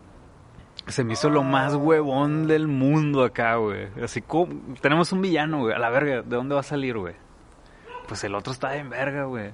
[0.86, 3.88] Se me hizo lo más huevón del mundo acá, güey.
[4.02, 4.48] Así como...
[4.80, 5.74] Tenemos un villano, güey.
[5.74, 7.14] A la verga, ¿de dónde va a salir, güey?
[8.08, 9.50] Pues el otro está en verga, güey.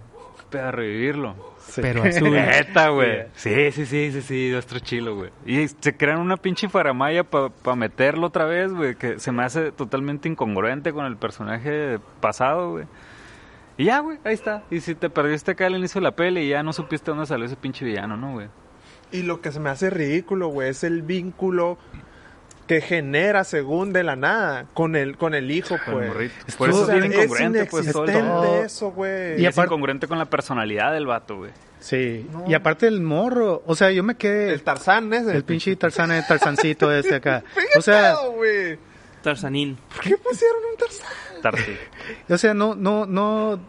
[0.51, 1.35] Para revivirlo.
[1.67, 1.81] Sí.
[1.81, 2.33] Pero azul.
[2.33, 3.27] Neta, güey.
[3.35, 5.31] Sí, sí, sí, sí, sí, nuestro chilo, güey.
[5.47, 9.73] Y se crean una pinche faramaya para meterlo otra vez, güey, que se me hace
[9.73, 12.87] totalmente incongruente con el personaje pasado, güey.
[13.79, 14.65] Y ya, güey, ahí está.
[14.71, 17.27] Y si te perdiste acá al inicio de la peli y ya no supiste dónde
[17.27, 18.49] salió ese pinche villano, ¿no, güey?
[19.11, 21.79] Y lo que se me hace ridículo, güey, es el vínculo
[22.73, 25.81] que genera según de la nada con el con el hijo, el
[26.13, 26.33] pues.
[26.57, 29.39] Por eso es bien es incongruente, pues, todo el eso, güey.
[29.39, 31.51] Y Y es aparte- incongruente con la personalidad del vato, güey.
[31.81, 32.27] Sí.
[32.33, 32.45] No.
[32.49, 34.53] Y aparte el morro, o sea, yo me quedé...
[34.53, 35.37] el Tarzán ese.
[35.37, 37.43] El pinche Tarzán, el Tarzancito ese acá.
[37.77, 38.15] O sea.
[39.23, 39.77] Tarzanín.
[39.95, 41.43] ¿Por qué pusieron un Tarzán?
[41.43, 41.77] Tarsi.
[42.29, 43.61] o sea, no, no, no...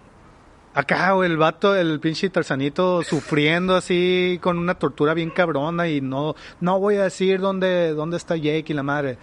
[0.76, 6.02] Acá, güey, el vato, el pinche Tarzanito sufriendo así con una tortura bien cabrona y
[6.02, 9.18] no, no voy a decir dónde, dónde está Jake y la madre.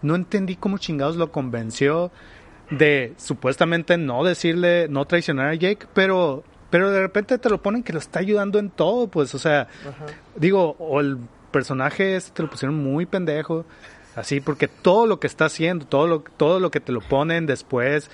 [0.00, 2.10] No entendí cómo chingados lo convenció
[2.70, 7.82] de supuestamente no decirle, no traicionar a Jake, pero, pero de repente te lo ponen
[7.82, 9.68] que lo está ayudando en todo, pues, o sea,
[10.36, 11.18] digo, o el
[11.50, 13.64] personaje este te lo pusieron muy pendejo,
[14.16, 17.46] así, porque todo lo que está haciendo, todo lo, todo lo que te lo ponen
[17.46, 18.10] después,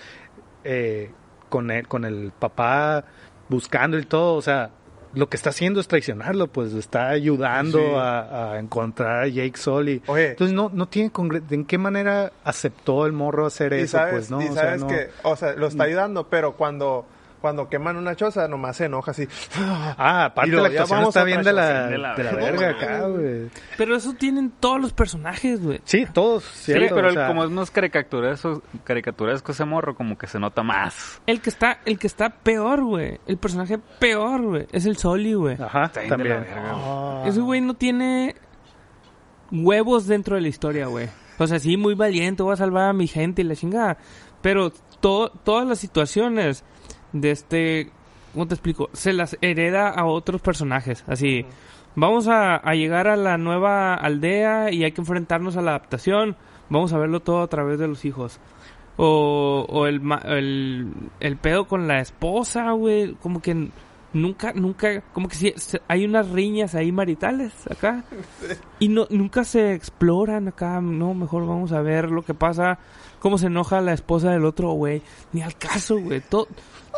[0.65, 1.11] eh,
[1.51, 3.05] con el, con el papá
[3.51, 4.71] buscando y todo, o sea,
[5.13, 7.85] lo que está haciendo es traicionarlo, pues está ayudando Sí.
[7.97, 10.01] a, a encontrar a Jake Sully.
[10.07, 10.31] Oye.
[10.31, 11.11] Entonces no, no tiene
[11.51, 14.41] en qué manera aceptó el morro hacer eso, sabes, pues, ¿no?
[14.41, 17.07] y O sea, sabes no- que, o sea, lo está ayudando, pero cuando
[17.41, 19.27] cuando queman una choza, nomás se enoja así.
[19.57, 23.07] Ah, aparte la actuación está a bien de la, de la de la verga, acá,
[23.07, 23.49] güey.
[23.77, 25.81] Pero eso tienen todos los personajes, güey.
[25.85, 30.19] Sí, todos, Sí, cierto, pero o sea, como es más caricaturesco, caricaturesco ese morro, como
[30.19, 31.21] que se nota más.
[31.27, 33.19] El que está, el que está peor, güey.
[33.27, 34.67] El personaje peor, güey.
[34.73, 35.57] Es el Soli, güey.
[35.61, 36.41] Ajá, Está también.
[36.41, 36.73] verga.
[36.75, 37.25] Ah.
[37.27, 38.35] Ese güey no tiene
[39.51, 41.09] huevos dentro de la historia, güey.
[41.39, 43.97] O sea, sí, muy valiente, voy a salvar a mi gente y la chingada.
[44.43, 46.65] Pero to- todas las situaciones
[47.13, 47.91] de este...
[48.33, 48.89] ¿Cómo te explico?
[48.93, 51.05] Se las hereda a otros personajes.
[51.09, 51.45] Así,
[51.97, 56.37] vamos a, a llegar a la nueva aldea y hay que enfrentarnos a la adaptación.
[56.69, 58.39] Vamos a verlo todo a través de los hijos.
[58.97, 63.15] O, o el, el, el pedo con la esposa, güey.
[63.15, 63.69] Como que
[64.13, 68.05] nunca, nunca, como que sí, se- hay unas riñas ahí maritales acá.
[68.79, 70.81] Y no, nunca se exploran acá.
[70.81, 72.79] No, mejor vamos a ver lo que pasa.
[73.19, 75.03] Cómo se enoja la esposa del otro güey.
[75.33, 76.21] Ni al caso, güey.
[76.21, 76.47] Todo,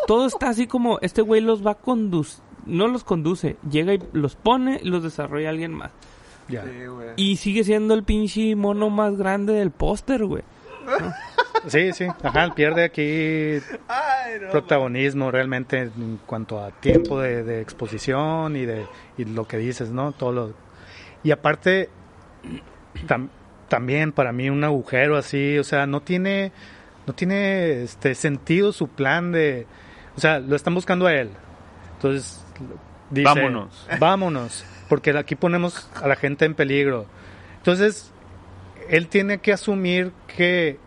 [0.06, 2.42] todo está así como, este güey los va a conducir.
[2.66, 3.56] No los conduce.
[3.68, 5.90] Llega y los pone y los desarrolla alguien más.
[6.48, 6.62] Ya.
[6.64, 6.70] Sí.
[7.16, 10.42] Y sigue siendo el pinche mono más grande del póster, güey.
[11.68, 17.60] Sí, sí, ajá, pierde aquí Ay, no, protagonismo realmente en cuanto a tiempo de, de
[17.60, 20.10] exposición y de y lo que dices, ¿no?
[20.10, 20.54] Todo lo...
[21.22, 21.88] Y aparte,
[23.06, 23.28] tam-
[23.68, 26.50] también para mí un agujero así, o sea, no tiene,
[27.06, 29.66] no tiene este sentido su plan de,
[30.16, 31.30] o sea, lo están buscando a él.
[31.94, 32.44] Entonces,
[33.10, 33.88] dice, Vámonos.
[33.98, 37.06] Vámonos, porque aquí ponemos a la gente en peligro.
[37.58, 38.10] Entonces,
[38.88, 40.78] él tiene que asumir que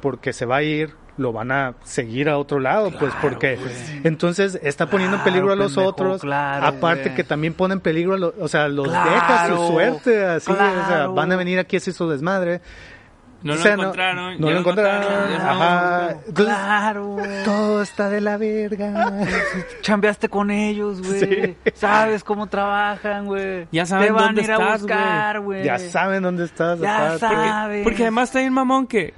[0.00, 3.58] porque se va a ir lo van a seguir a otro lado, pues porque
[4.02, 7.80] entonces está poniendo en peligro a los pendejo, otros, claro, aparte que también pone en
[7.80, 11.58] peligro a los, o sea, los deja su suerte, así, o sea, van a venir
[11.58, 12.60] aquí a hacer su desmadre.
[13.42, 14.40] No O lo sea, encontraron.
[14.40, 16.10] No, lo encontraron, sabemos ajá.
[16.26, 17.16] Entonces, Claro.
[17.44, 19.12] todo está de la verga.
[19.82, 21.56] Chambeaste con ellos, güey.
[21.74, 23.66] Sabes cómo trabajan, güey.
[23.72, 25.64] Ya saben Te van dónde a ir a estás, buscar, güey.
[25.64, 26.78] ya saben dónde estás.
[26.80, 27.82] Ya sabes.
[27.84, 29.14] Porque además está bien mamón que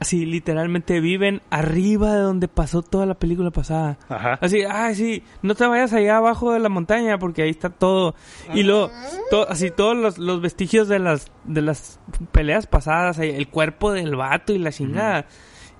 [0.00, 3.98] así literalmente viven arriba de donde pasó toda la película pasada.
[4.08, 4.38] Ajá.
[4.40, 8.14] Así, ay, sí, no te vayas allá abajo de la montaña porque ahí está todo.
[8.54, 8.90] Y luego,
[9.30, 12.00] to- así todos los, los vestigios de las, de las
[12.32, 15.26] peleas pasadas, el cuerpo del vato y la chingada.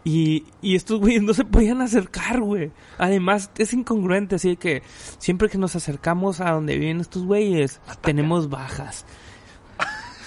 [0.03, 2.71] Y, y estos güeyes no se podían acercar, güey.
[2.97, 4.83] Además, es incongruente, así que
[5.19, 9.05] siempre que nos acercamos a donde viven estos güeyes, tenemos bajas.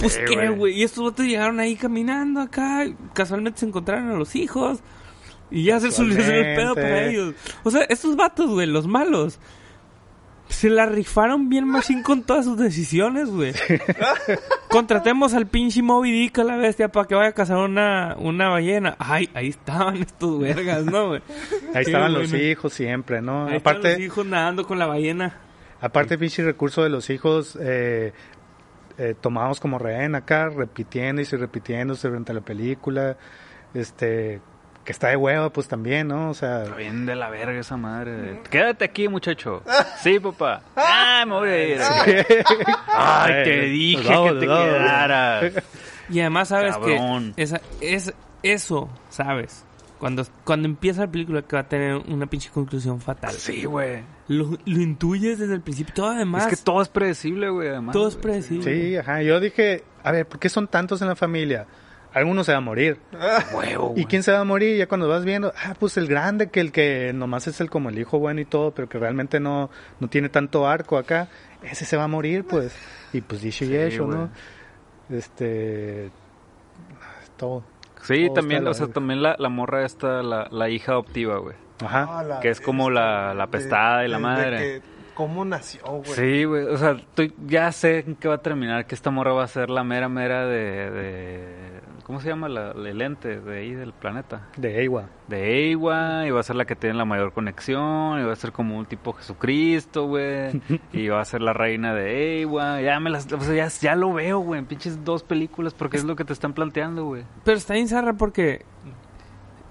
[0.03, 0.73] Pues Sí, qué, güey.
[0.73, 2.85] Y estos vatos llegaron ahí caminando acá.
[3.13, 4.79] Casualmente se encontraron a los hijos.
[5.49, 7.35] Y ya se solucionó el pedo para ellos.
[7.63, 9.39] O sea, estos vatos, güey, los malos.
[10.49, 13.53] Se la rifaron bien machín con todas sus decisiones, güey.
[14.69, 18.49] Contratemos al pinche Moby Dick a la bestia para que vaya a cazar una, una
[18.49, 18.95] ballena.
[18.99, 21.21] Ay, ahí estaban estos vergas, ¿no, güey?
[21.73, 23.47] Ahí estaban los hijos siempre, ¿no?
[23.47, 25.37] Ahí aparte, los hijos nadando con la ballena.
[25.81, 28.13] aparte pinche recurso de los hijos eh,
[28.97, 33.17] eh, tomados como rehén acá, repitiéndose y repitiéndose durante la película,
[33.73, 34.39] este,
[34.83, 36.29] que está de hueva pues también, ¿no?
[36.29, 38.41] O sea, Está bien de la verga esa madre.
[38.49, 39.63] Quédate aquí, muchacho.
[40.01, 40.61] Sí, papá.
[40.75, 41.81] Ah, me voy a ir.
[42.87, 45.53] Ay, te dije que te quedaras.
[46.09, 47.33] Y además sabes Cabrón.
[47.33, 49.65] que esa, es eso, ¿sabes?
[50.03, 53.31] Cuando, cuando empieza la película que va a tener una pinche conclusión fatal.
[53.31, 54.03] Sí, güey.
[54.27, 55.93] Lo, lo intuyes desde el principio.
[55.93, 56.43] Todo además.
[56.43, 57.93] Es que todo es predecible, güey, además.
[57.93, 58.63] todo es predecible.
[58.65, 61.67] sí, ajá, yo dije, a ver, ¿por qué son tantos en la familia?
[62.11, 62.99] Alguno se va a morir.
[63.55, 64.75] Huevo, ¿Y quién se va a morir?
[64.75, 67.87] Ya cuando vas viendo, ah, pues el grande, que el que nomás es el como
[67.87, 69.69] el hijo bueno y todo, pero que realmente no,
[70.01, 71.29] no tiene tanto arco acá,
[71.61, 72.75] ese se va a morir, pues.
[73.13, 74.05] Y pues dicho y Sí, hecho.
[74.05, 74.29] ¿no?
[75.09, 76.11] Este.
[77.37, 77.63] Todo.
[78.03, 78.93] Sí, también, está de o sea, verga.
[78.93, 81.55] también la, la morra esta, la, la hija adoptiva, güey.
[81.83, 82.07] Ajá.
[82.19, 84.57] Ah, la- Que es como la- la de- pestada y la de- de madre.
[84.57, 84.81] que
[85.13, 86.03] ¿Cómo nació, güey?
[86.05, 89.31] Sí, güey, o sea, estoy- ya sé en qué va a terminar, que esta morra
[89.33, 90.89] va a ser la mera mera de...
[90.91, 92.49] de- ¿Cómo se llama?
[92.49, 94.49] La, el ente de ahí del planeta.
[94.57, 95.05] De Ewa.
[95.29, 98.35] De Ewa, y va a ser la que tiene la mayor conexión, y va a
[98.35, 100.61] ser como un tipo Jesucristo, güey,
[100.91, 103.95] y va a ser la reina de Ewa, ya me las, o sea, ya, ya
[103.95, 107.23] lo veo, güey, en pinches dos películas, porque es lo que te están planteando, güey.
[107.45, 108.65] Pero está bien zarra porque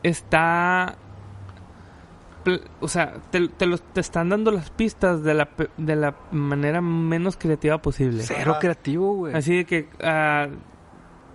[0.03, 0.97] está...
[2.81, 6.81] O sea, te, te, los- te están dando las pistas de la, de la manera
[6.81, 8.25] menos creativa posible.
[8.25, 9.35] Cero creativo, güey.
[9.35, 10.49] Así de que, ah,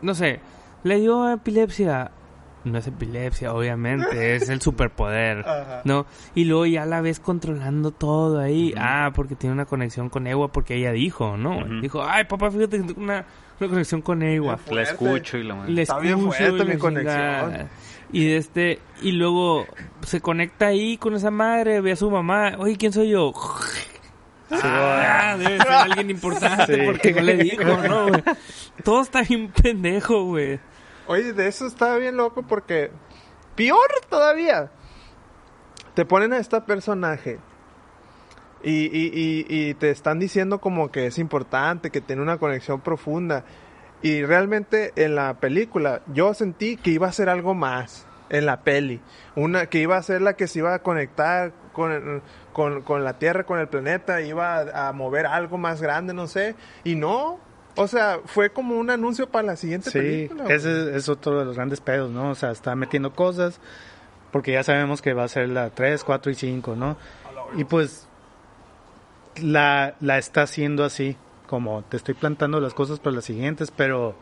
[0.02, 0.42] no sé,
[0.84, 2.12] le dio epilepsia.
[2.64, 5.82] no es epilepsia, obviamente, es el superpoder, Ajá.
[5.86, 6.06] ¿no?
[6.36, 8.74] Y luego ya la ves controlando todo ahí.
[8.78, 11.64] Ah, porque tiene una conexión con Ewa, porque ella dijo, ¿no?
[11.82, 13.26] Dijo, ay, papá, fíjate que tengo una,
[13.60, 14.60] una conexión con Ewa.
[14.70, 15.72] La escucho y la madre.
[15.74, 17.70] Le Está bien fuerte y mi la conexión.
[18.12, 19.66] Y este, y luego
[20.02, 23.34] se conecta ahí con esa madre, ve a su mamá, oye, ¿quién soy yo?
[24.50, 26.82] Ah, debe ser alguien importante Sí.
[26.86, 28.08] porque no le dijo, ¿no?
[28.08, 28.24] güey?
[28.84, 30.60] Todo está bien pendejo, güey.
[31.08, 32.92] Oye, de eso estaba bien loco porque...
[33.56, 34.72] Peor todavía.
[35.94, 37.40] Te ponen a este personaje.
[38.64, 42.82] Y, y, y, y te están diciendo como que es importante, que tiene una conexión
[42.82, 43.44] profunda.
[44.02, 48.62] Y realmente en la película yo sentí que iba a ser algo más en la
[48.62, 49.00] peli.
[49.36, 52.22] Una que iba a ser la que se iba a conectar con,
[52.54, 56.28] con, con la Tierra, con el planeta, iba a, a mover algo más grande, no
[56.28, 56.56] sé.
[56.84, 57.40] Y no.
[57.76, 60.44] O sea, fue como un anuncio para la siguiente Sí, película.
[60.46, 60.56] güey.
[60.56, 62.32] ese es otro de los grandes pedos, ¿no?
[62.32, 63.60] O sea, está metiendo cosas
[64.32, 66.98] porque ya sabemos que va a ser la 3, 4 y 5, ¿no?
[67.56, 68.08] Y pues
[69.42, 71.16] la, la está haciendo así,
[71.48, 74.16] como te estoy plantando las cosas para las siguientes, pero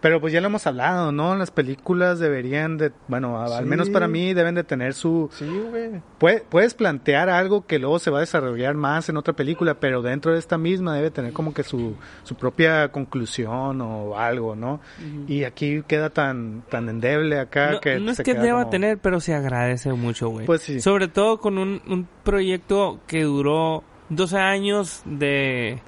[0.00, 1.34] pero pues ya lo hemos hablado, ¿no?
[1.34, 6.00] Las películas deberían de, bueno, al menos para mí deben de tener su Sí, güey.
[6.20, 10.00] Pue- puedes plantear algo que luego se va a desarrollar más en otra película, pero
[10.02, 14.80] dentro de esta misma debe tener como que su, su propia conclusión o algo, ¿no?
[15.26, 18.70] Y aquí queda tan tan endeble acá No, que no es que queda deba como-
[18.70, 20.46] tener, pero se agradece mucho, güey.
[20.46, 20.80] Pues sí.
[20.80, 25.80] Sobre todo con un, un proyecto que duró 12 años de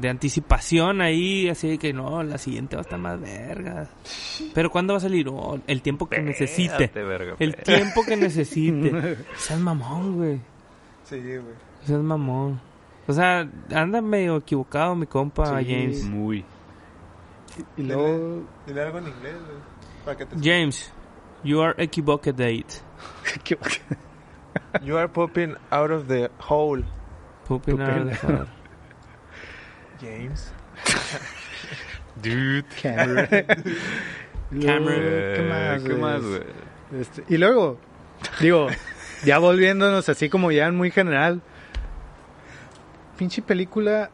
[0.00, 3.88] de anticipación ahí, así de que no, la siguiente va a estar más verga.
[4.54, 5.28] Pero ¿cuándo va a salir?
[5.28, 6.72] Oh, el tiempo que necesite.
[6.84, 7.76] Espérate, verga, El espérate.
[7.82, 9.16] tiempo que necesite.
[9.36, 10.40] Seas mamón, güey.
[11.04, 11.54] Sí, güey.
[11.84, 12.60] Seas mamón.
[13.06, 15.66] O sea, anda medio equivocado mi compa Sí.
[15.68, 16.04] James.
[16.04, 16.44] Muy.
[17.76, 19.58] y luego Dile algo en inglés, güey.
[20.04, 20.36] Para que te...
[20.36, 20.92] James,
[21.42, 22.36] you are equivocate.
[23.44, 23.58] ¿qué-
[24.82, 26.84] You are popping out of the hole.
[27.48, 27.90] Pooping Pooping.
[27.90, 28.46] out of the hole.
[30.00, 30.52] James.
[32.22, 32.64] Dude.
[32.82, 33.26] Cameron.
[34.50, 35.34] Cameron.
[35.36, 35.82] ¿Qué más?
[35.82, 36.42] Eh, ¿Qué más, güey?
[37.00, 37.78] Este, y luego,
[38.40, 38.66] digo,
[39.24, 41.40] ya volviéndonos así como ya en muy general,
[43.16, 44.10] pinche película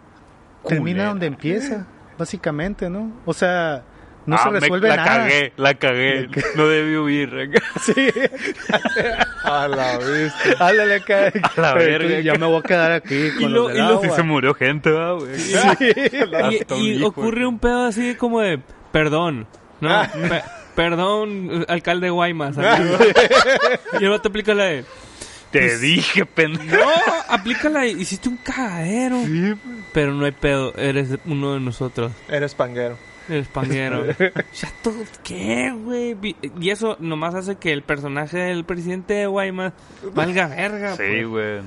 [0.66, 1.08] termina Culera.
[1.08, 1.86] donde empieza,
[2.18, 3.12] básicamente, ¿no?
[3.24, 3.82] O sea,
[4.26, 5.08] no Ah, se me- resuelve la nada.
[5.22, 6.28] cagué, la cagué.
[6.56, 7.50] No debí huir.
[7.82, 7.94] Sí,
[9.46, 10.64] A la vista.
[10.66, 11.32] háblale acá.
[11.56, 12.20] A la verga.
[12.20, 14.08] ya me voy a quedar aquí con Y los lo- del y lo- agua.
[14.08, 15.30] Sí se murió gente, ¿verdad, güey?
[16.70, 18.60] Y, un y hijo, ocurre un pedo así como de
[18.92, 19.46] perdón,
[19.80, 19.90] ¿no?
[19.90, 20.10] Ah.
[20.12, 20.42] Pe-
[20.74, 22.58] perdón, alcalde Guaymas.
[22.58, 22.82] así.
[24.00, 24.84] y el vato aplica la de
[25.50, 26.76] Te dije, pendejo.
[26.76, 26.90] No,
[27.28, 29.16] aplica la de hiciste un cagadero.
[29.92, 32.12] Pero no hay pedo, eres uno de nosotros.
[32.28, 32.98] Eres panguero.
[33.28, 34.04] Eres panguero.
[34.06, 36.16] ya todo, ¿qué, güey?
[36.60, 39.72] Y eso nomás hace que el personaje del presidente de Guaymas
[40.14, 40.92] valga verga.
[40.96, 41.26] Sí, pues.
[41.28, 41.60] güey.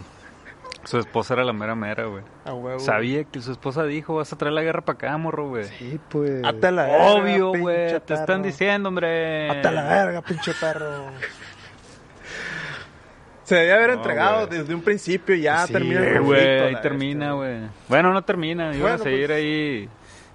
[0.85, 2.23] Su esposa era la mera mera, güey.
[2.45, 2.79] A huevo.
[2.79, 5.65] Sabía que su esposa dijo, vas a traer la guerra para acá, morro, güey.
[5.65, 6.41] Sí, pues.
[6.43, 7.99] Ate a la verga, Obvio, güey.
[7.99, 9.49] Te están diciendo, hombre.
[9.49, 11.07] Ate a la verga, pinche perro.
[13.43, 14.59] Se debía haber No, entregado güey.
[14.59, 16.25] desde un principio y ya Sí, termina el conflicto.
[16.25, 17.57] güey, ahí termina, güey.
[17.87, 19.89] Bueno, no termina, iban Bueno, a seguir pues, ahí.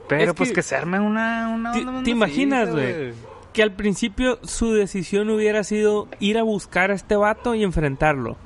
[0.09, 1.49] Pero es pues que- que se arme una...
[1.49, 3.13] una, ¿Te- imaginas, güey?
[3.53, 8.37] Que al principio su decisión hubiera sido ir a buscar a este vato y enfrentarlo.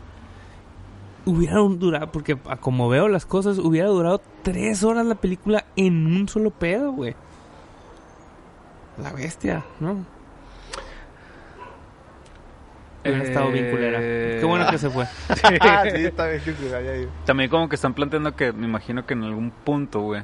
[1.24, 6.06] Hubiera durado, porque a como veo las cosas, hubiera durado tres horas la película en
[6.06, 7.14] un solo pedo, güey.
[9.02, 10.04] La bestia, ¿no?
[13.04, 13.98] Hubiera estado bien culera.
[14.02, 15.04] Eh, Qué bueno que se fue.
[15.60, 16.42] Ah, sí, está bien
[16.74, 17.08] ahí.
[17.24, 20.22] También como que están planteando que me imagino que en algún punto, güey,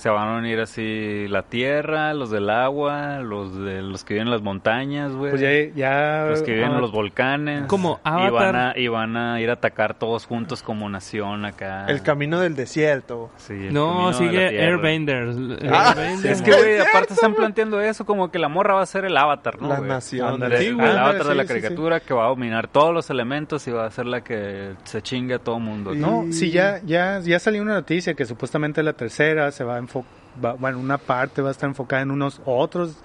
[0.00, 4.28] se van a unir así la tierra, los del agua, los de los que viven
[4.28, 5.30] en las montañas, güey.
[5.30, 5.74] Pues ya.
[5.74, 7.66] ya los que viven ah, en los volcanes.
[7.66, 8.32] Como y Avatar.
[8.32, 11.86] van, a, y van a ir a atacar todos juntos como nación acá.
[11.86, 13.30] El camino del desierto.
[13.36, 14.66] Sí, el No, de la sigue tierra.
[14.66, 15.36] Airbenders.
[15.70, 16.24] Ah, Airbenders.
[16.24, 19.16] Es que, güey, aparte están planteando eso, como que la morra va a ser el
[19.16, 19.68] avatar, ¿no?
[19.68, 19.88] La güey?
[19.88, 20.42] nación.
[20.42, 21.60] El, Sí, el avatar de la sí, sí, sí.
[21.60, 25.02] caricatura que va a dominar todos los elementos y va a ser la que se
[25.02, 25.94] chingue a todo mundo.
[25.94, 26.24] Y- ¿no?
[26.24, 29.78] No, sí, ya, ya, ya salió una noticia que supuestamente la tercera se va a
[29.90, 32.96] enfocar, bueno, una parte va a estar enfocada en unos otros,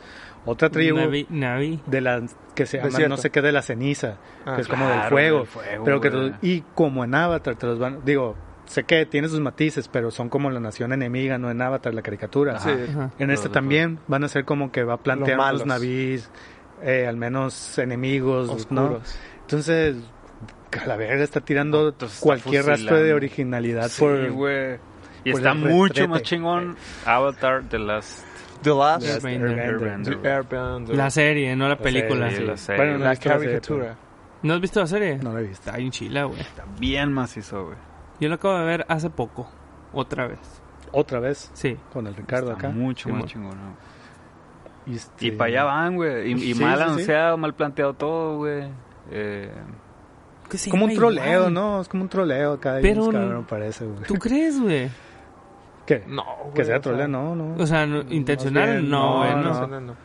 [0.46, 1.80] otra tribu Navi, Navi.
[1.88, 3.10] de las que se llama Desierto.
[3.10, 6.00] no sé qué de la ceniza, Ah, que es como del fuego, del fuego, pero
[6.02, 10.12] que y como en Avatar te los van, digo, sé que tiene sus matices, pero
[10.12, 12.60] son como la nación enemiga, no en Avatar la caricatura.
[12.60, 12.70] Sí.
[12.70, 13.12] Ajá.
[13.18, 16.30] En este también van a ser como que va a plantear Los los navíes,
[16.84, 18.84] eh, al menos enemigos, ¿no?
[18.84, 19.16] Oscuros.
[19.42, 19.96] Entonces,
[20.82, 24.78] a la verga está tirando Entonces está cualquier rastro de originalidad Sí, por güey.
[25.26, 28.24] Y Por está mucho más chingón Avatar The Last
[28.62, 29.60] The Last Airbender.
[29.60, 30.22] Airbender.
[30.22, 30.96] The Airbender.
[30.96, 32.30] La serie, no la película.
[32.30, 32.46] serie, Sí.
[32.48, 32.84] la serie.
[32.86, 33.96] Bueno, La la caricatura.
[34.44, 35.18] ¿No has visto la serie?
[35.18, 35.66] No la he visto.
[35.68, 36.40] Está bien chila, güey.
[36.40, 37.78] Está bien macizo, güey.
[38.20, 39.50] Yo la acabo de ver hace poco.
[39.94, 40.40] Otra vez.
[40.92, 41.76] Otra vez Sí.
[41.92, 42.76] con el Ricardo Está acá.
[42.76, 43.58] mucho Sí, más chingón.
[43.58, 43.76] ¿no?
[44.92, 46.32] Y, este- Y para allá van, güey.
[46.32, 46.90] Y, y Sí, mal sí, sí.
[46.90, 48.70] anunciado, mal planteado todo, güey.
[49.12, 49.52] Eh,
[50.70, 51.54] Como un troleo, igual.
[51.54, 51.82] ¿no?
[51.82, 52.78] Es como un troleo acá.
[52.82, 53.10] Pero-.
[53.12, 54.04] Cabrón, parece, güey.
[54.04, 54.90] ¿Tú crees, güey?
[55.86, 56.04] ¿Qué?
[56.08, 57.56] No, Que güey, sea o sea, troleo, no, no.
[57.62, 59.96] O sea, no- intencional, bien, no, no, güey, No, no.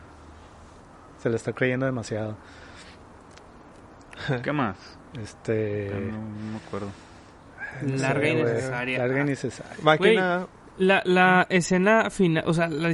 [1.17, 2.35] Se le está creyendo demasiado.
[4.43, 4.77] ¿Qué más?
[5.19, 5.89] Este...
[5.89, 6.87] Ya No, no me acuerdo.
[7.99, 8.43] Larga y güey.
[8.43, 8.97] necesaria.
[8.99, 9.73] Larga y necesaria.
[9.83, 10.47] Máquina.
[10.77, 12.91] La, la escena final, o sea, la-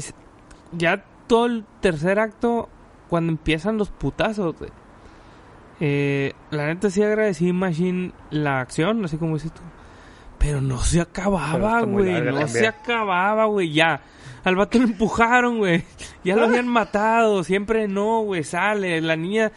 [0.74, 2.70] ya todo el tercer acto,
[3.10, 4.72] cuando empiezan los putazos, güey.
[5.80, 9.62] Eh, la neta sí agradecí Machine la acción, así como dices tú.
[10.38, 12.12] Pero no se acababa, güey.
[12.14, 12.48] No también.
[12.48, 13.72] se acababa, güey.
[13.74, 14.02] Ya.
[14.44, 15.84] Al vato lo empujaron, güey.
[16.24, 17.44] Ya lo habían matado.
[17.44, 18.44] Siempre no, güey.
[18.44, 19.02] Sale.
[19.02, 19.52] La niña.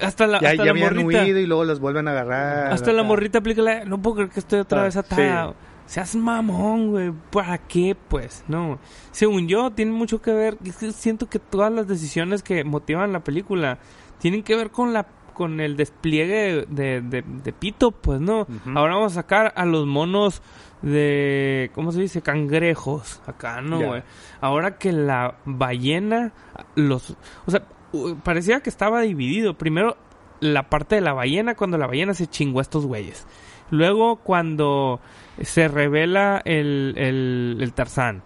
[0.00, 1.22] Hasta la, Ya, hasta ya la habían morrita.
[1.22, 2.72] huido y luego los vuelven a agarrar.
[2.72, 3.84] Hasta la morrita aplica la...
[3.84, 5.48] No puedo creer que estoy otra Ah, vez atada.
[5.48, 5.54] sí.
[5.84, 7.12] Seas mamón, güey.
[7.30, 8.42] ¿Para qué, pues?
[8.48, 8.78] No.
[9.10, 10.56] Según yo, tiene mucho que ver...
[10.64, 13.78] es que siento que todas las decisiones que motivan la película
[14.18, 18.46] tienen que ver con la con el despliegue de, de, de Pito, pues, ¿no?
[18.74, 20.42] Ahora vamos a sacar a los monos
[20.82, 21.70] de...
[21.74, 22.22] ¿Cómo se dice?
[22.22, 23.20] Cangrejos.
[23.26, 23.80] Acá, ¿no?
[24.40, 26.32] Ahora que la ballena...
[26.74, 27.16] Los...
[27.46, 27.62] O sea,
[28.22, 29.54] parecía que estaba dividido.
[29.54, 29.96] Primero,
[30.40, 33.26] la parte de la ballena cuando la ballena se chingó a estos güeyes.
[33.70, 35.00] Luego cuando
[35.40, 38.22] se revela el, el, el Tarzán.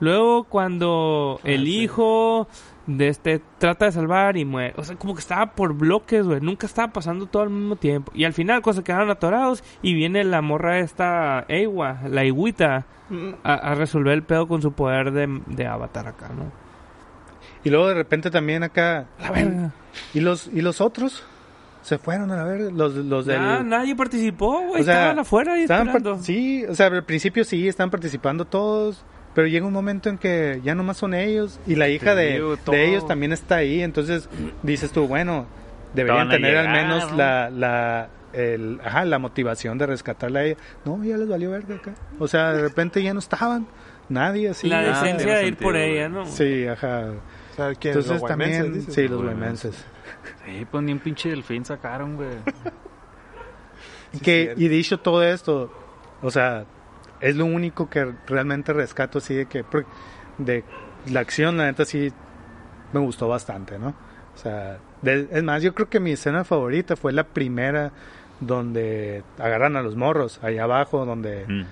[0.00, 1.82] Luego cuando el sí.
[1.82, 2.48] hijo
[2.88, 4.74] de este trata de salvar y muere.
[4.76, 6.40] O sea, como que estaba por bloques, güey.
[6.40, 8.10] Nunca estaba pasando todo al mismo tiempo.
[8.14, 13.30] Y al final, cosas quedaron atorados y viene la morra esta Ewa, la Iguita, Mm,
[13.42, 16.52] a, a resolver el pedo con su poder de, de avatar acá, ¿no?
[17.64, 19.06] Y luego de repente también acá.
[19.20, 19.72] La verga.
[20.14, 21.24] ¿Y los, y los otros?
[21.82, 22.70] Se fueron a la verga.
[22.70, 23.36] Los, los del.
[23.40, 24.82] Ya, nadie participó, güey.
[24.82, 29.04] O sea, Estaban afuera y estaban sí, o sea, al principio sí, estaban participando todos.
[29.34, 31.60] Pero llega un momento en que ya nomás son ellos.
[31.66, 33.82] Y la hija de, de ellos también está ahí.
[33.82, 34.28] Entonces
[34.62, 35.46] dices tú, bueno,
[35.94, 37.16] deberían tener al menos ¿no?
[37.16, 40.56] la, la, el, ajá, la motivación de rescatarla a ella.
[40.84, 41.94] No, ya les valió verga acá.
[42.18, 43.66] O sea, de repente ya no estaban.
[44.08, 44.68] Nadie así.
[44.68, 46.08] la decencia de ir por ella.
[46.08, 46.26] ¿no?
[46.26, 47.10] Sí, ajá.
[47.52, 47.92] o sea, ¿quién?
[47.92, 48.94] Entonces ¿Los guaymenses, también, dices?
[48.94, 49.84] sí, los guaymenses.
[50.46, 52.30] Sí, pues ni un pinche delfín sacaron, güey.
[54.10, 55.70] Sí, que, y dicho todo esto,
[56.22, 56.64] o sea,
[57.20, 59.64] es lo único que realmente rescato así de que
[60.38, 60.64] de
[61.10, 62.12] la acción, la neta sí
[62.92, 63.88] me gustó bastante, ¿no?
[64.34, 67.92] O sea, de- es más, yo creo que mi escena favorita fue la primera
[68.40, 71.64] donde agarran a los morros allá abajo, donde Mm.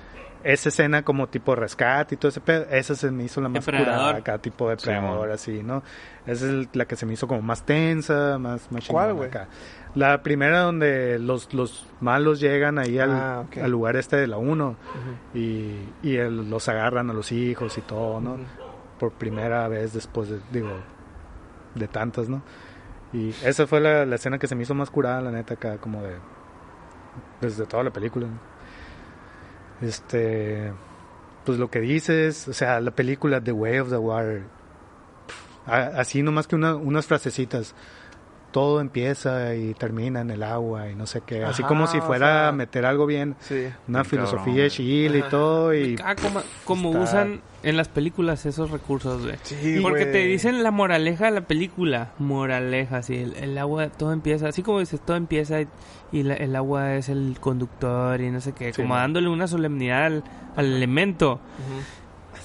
[0.52, 3.64] Esa escena como tipo rescate y todo ese pedo, esa se me hizo la más
[3.64, 3.94] Depredador.
[3.96, 5.30] curada acá, tipo depredador, mon.
[5.30, 5.82] así, ¿no?
[6.26, 9.28] Esa es la que se me hizo como más tensa, más, más ¿Cuál, güey?
[9.28, 9.48] acá.
[9.94, 14.36] La primera donde los, los malos llegan ahí al, Ah, al lugar este de la
[14.36, 15.38] 1 Ujú.
[15.38, 18.36] y, y el- los agarran a los hijos y todo, ¿no?
[18.98, 20.78] Por primera vez después de, digo,
[21.74, 22.42] de tantas, ¿no?
[23.12, 25.78] Y esa fue la, la escena que se me hizo más curada, la neta, acá,
[25.78, 26.16] como de...
[27.40, 28.26] Desde toda la película.
[28.26, 28.55] ¿no?
[29.82, 30.72] Este...
[31.44, 34.42] Pues lo que dices, o sea, la película The Way of the Water,
[35.64, 37.72] así nomás que una- unas frasecitas.
[38.56, 41.44] Todo empieza y termina en el agua y no sé qué.
[41.44, 43.36] Así como si o fuera sea, a meter algo bien.
[43.40, 43.66] Sí.
[43.86, 45.74] Una filosofía cabrón, chile y todo.
[45.74, 49.36] Y Ah, como, como Está- usan en las películas esos recursos, güey.
[49.42, 52.12] Sí, Porque te dicen la moraleja de la película.
[52.18, 53.16] Moraleja, sí.
[53.16, 54.48] El, el agua, todo empieza.
[54.48, 55.68] Así como dices, todo empieza y,
[56.10, 58.72] y la- el agua es el conductor y no sé qué.
[58.72, 60.24] Sí, como dándole una solemnidad al,
[60.56, 61.34] al elemento.
[61.34, 61.82] Ujú.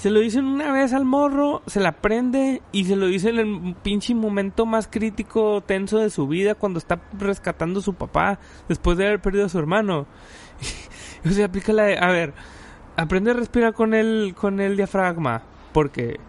[0.01, 3.65] Se lo dicen una vez al morro, se la prende y se lo dicen en
[3.67, 8.39] el pinche momento más crítico, tenso de su vida cuando está rescatando a su papá
[8.67, 10.07] después de haber perdido a su hermano.
[11.23, 12.33] o sea, aplica la a ver,
[12.97, 16.19] aprende a respirar con el, con el diafragma, porque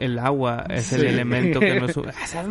[0.00, 1.06] el agua es el Sí.
[1.06, 1.96] elemento que nos...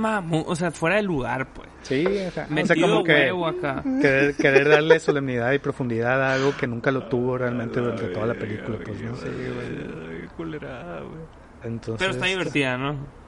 [0.01, 1.67] Ah, o sea, fuera de lugar, pues.
[1.81, 3.83] sí, o sea, Metido como que huevo acá.
[4.01, 8.27] querer, querer darle solemnidad y profundidad a algo que nunca lo tuvo realmente durante toda
[8.27, 8.77] la película.
[8.83, 9.13] Pues, ¿no?
[10.37, 11.21] Culerada, güey.
[11.63, 13.19] Entonces, Pero está divertida, ¿no?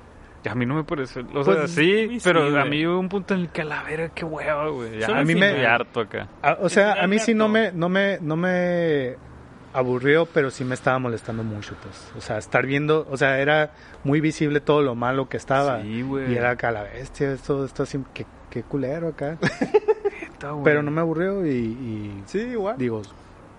[0.50, 1.20] A mí no me parece.
[1.36, 3.62] O sea, Pues, sí, sí, pero sí, a mí hubo un punto en el que
[3.62, 5.04] a la verga, qué hueva, güey.
[5.04, 6.28] A mí me harto acá.
[6.42, 9.16] Ah, o sea, a mí sí no final me, no me, no me
[9.74, 12.12] aburrió, pero sí me estaba molestando mucho, pues.
[12.18, 13.72] O sea, estar viendo, o sea, era
[14.04, 15.82] muy visible todo lo malo que estaba.
[15.82, 16.32] Sí, güey.
[16.34, 19.38] Y era acá la bestia, esto, esto así, qué, qué culero acá.
[20.64, 22.76] Pero no me aburrió y, y Sí, igual.
[22.78, 23.02] digo,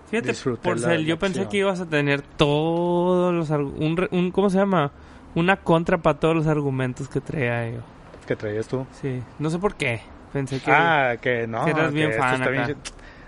[0.09, 3.49] Fíjate, disfruté por la- ser, la yo pensé que ibas a tener todos los...
[3.49, 4.91] Un, re- un- ¿Cómo se llama?
[5.33, 7.79] Una contra para todos los argumentos que traía yo.
[8.27, 8.85] que traías tú.
[9.01, 10.01] Sí, no sé por qué.
[10.33, 10.71] Pensé que...
[10.71, 11.63] Ah, que no.
[11.65, 12.75] que eras que bien fan bien.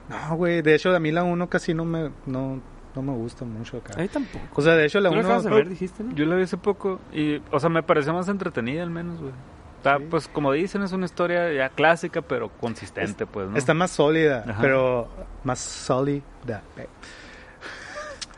[0.10, 2.60] No, güey, de hecho a mí la 1 casi no me no,
[2.96, 3.94] no me gusta mucho acá.
[3.98, 4.46] A mí tampoco.
[4.54, 6.14] O sea, de hecho la ¿Tú lo 1 acabas de ver, dijiste, no?
[6.16, 9.32] Yo la vi hace poco y, o sea, me pareció más entretenida al menos, güey.
[9.78, 10.06] Está, Sí.
[10.10, 13.58] pues, como dicen, es una historia ya clásica, pero consistente, pues, ¿no?
[13.58, 14.62] está más sólida, Ajá.
[14.62, 15.08] pero
[15.44, 16.64] más sólida.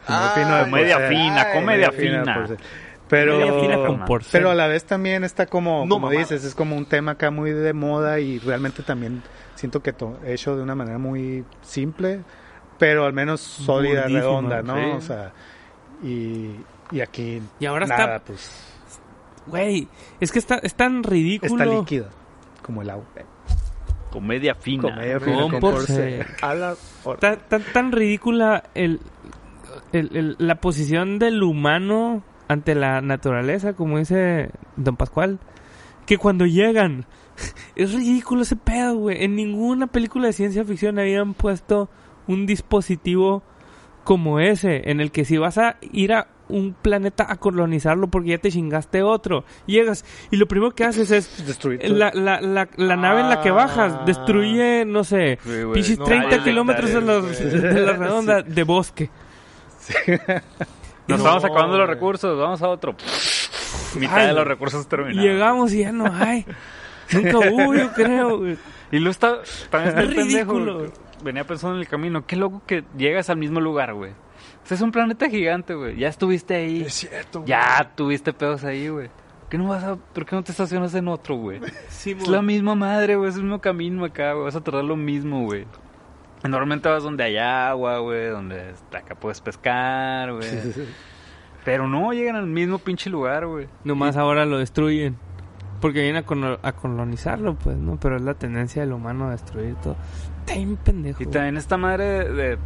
[0.08, 0.56] Ah, Muy fino
[0.86, 1.10] de ser.
[1.10, 2.48] fina, Ay, comedia fina.
[3.10, 4.42] Pero, Media fina con por ser.
[4.42, 7.32] pero a la vez también está como, No como dices, es como un tema acá
[7.32, 9.24] muy de moda y realmente también
[9.56, 12.20] siento que to- hecho de una manera muy simple,
[12.78, 14.76] pero al menos sólida, Burdísima, redonda, ¿no?
[14.76, 14.82] sí.
[14.98, 15.32] O sea,
[16.04, 16.52] y,
[16.92, 18.26] y aquí Y ahora nada, está...
[18.26, 18.64] pues
[19.48, 19.88] Güey,
[20.20, 21.54] es que está, es tan ridículo.
[21.64, 22.10] está líquida,
[22.62, 23.06] como el agua.
[24.12, 24.84] Comedia fina.
[24.84, 26.26] Comedia fina Con con por por ser.
[26.26, 26.28] ser.
[26.42, 27.16] A la hora.
[27.34, 29.00] Está tan, tan ridícula el,
[29.94, 35.40] el- el- la posición del humano ante la naturaleza, como dice Don Pascual,
[36.06, 37.06] que cuando llegan,
[37.76, 39.24] es ridículo ese pedo, güey.
[39.24, 41.90] En ninguna película de ciencia ficción habían puesto
[42.28, 43.44] un dispositivo
[44.04, 48.30] como ese, en el que si vas a ir a un planeta a colonizarlo porque
[48.30, 51.94] ya te chingaste otro, llegas y lo primero que haces es Destruir todo.
[51.98, 54.04] la, la, la, la nave en la que bajas Ah.
[54.06, 55.74] destruye, no sé, Sí, güey.
[55.74, 59.10] Pichis No, 30 vale, kilómetros de, los- hectáreas, de la redonda de bosque.
[60.08, 60.30] Nos
[61.08, 62.96] No, estamos acabando los recursos, vamos a otro.
[64.00, 65.22] Mitad Ay, de los recursos terminados.
[65.24, 66.46] Llegamos y ya no hay.
[67.12, 68.38] Nunca hubo, yo creo.
[68.40, 68.58] güey.
[68.92, 70.54] Y luego está, también está el Es pendejo.
[71.24, 72.26] Venía pensando en el camino.
[72.26, 74.12] Qué loco que llegas al mismo lugar, güey.
[74.12, 75.98] O sea, es un planeta gigante, güey.
[75.98, 76.82] Ya estuviste ahí.
[76.82, 77.50] Es cierto, güey.
[77.50, 79.08] Ya tuviste pedos ahí, güey.
[79.08, 81.62] ¿Por qué no vas a, ¿Por qué no te estacionas en otro, güey?
[81.90, 83.30] Sí, Es la misma madre, güey.
[83.30, 84.46] Es el mismo camino acá, güey.
[84.46, 85.66] Vas a tardar lo mismo, güey.
[86.44, 88.28] Normalmente vas donde hay agua, güey.
[88.28, 90.50] Donde acá puedes pescar, güey.
[91.66, 93.68] Pero no, llegan al mismo pinche lugar, güey.
[93.84, 95.18] Nomás ahora lo destruyen.
[95.82, 98.00] Porque vienen a, a colonizarlo, pues, ¿no?
[98.00, 99.96] Pero es la tendencia del humano a destruir todo.
[100.48, 101.22] Está bien pendejo.
[101.24, 102.58] Y también esta madre de, de-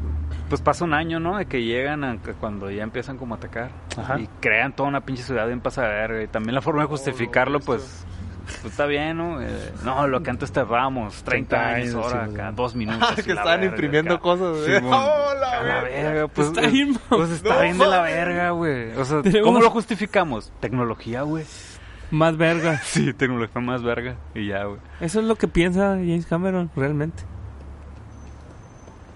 [0.49, 1.37] pues pasa un año, ¿no?
[1.37, 3.71] De que llegan a, cuando ya empiezan como a atacar.
[3.97, 4.19] Ajá.
[4.19, 6.23] Y crean toda una pinche ciudad bien pasada de verga.
[6.23, 8.05] Y también la forma de justificarlo, pues,
[8.45, 9.41] pues está bien, ¿no?
[9.41, 9.47] Eh,
[9.85, 12.55] no, lo que antes tardamos, 30 30 años, ahora sí, acá, sí.
[12.57, 13.07] dos minutos.
[13.09, 14.21] Ah, que estaban verga, imprimiendo acá.
[14.23, 14.75] cosas, güey.
[14.77, 14.93] Simón.
[15.01, 16.27] ¡Oh, la la verga!
[16.27, 18.91] pues, Está pues, bien, pues está No bien de la verga, güey.
[18.97, 20.51] O sea, Tenemos- ¿cómo lo justificamos?
[20.59, 21.45] Tecnología, güey.
[22.11, 22.77] Más verga.
[22.83, 24.15] Sí, tecnología más verga.
[24.35, 24.79] Y ya, güey.
[24.99, 27.23] Eso es lo que piensa James Cameron, realmente.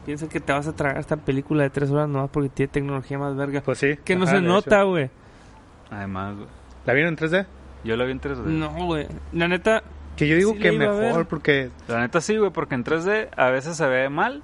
[0.05, 3.17] Piensa que te vas a tragar esta película de tres horas nomás porque tiene tecnología
[3.17, 3.61] más verga.
[3.61, 3.97] Pues sí.
[4.03, 5.09] que no ajá, se nota, güey.
[5.89, 6.47] Además, güey.
[6.85, 7.45] ¿La vieron en 3D?
[7.83, 8.43] Yo la vi en 3D.
[8.45, 9.07] No, güey.
[9.33, 9.83] La neta,
[10.15, 13.49] Que yo digo Sí que mejor porque La neta sí, güey, porque en 3D a
[13.49, 14.43] veces se ve mal.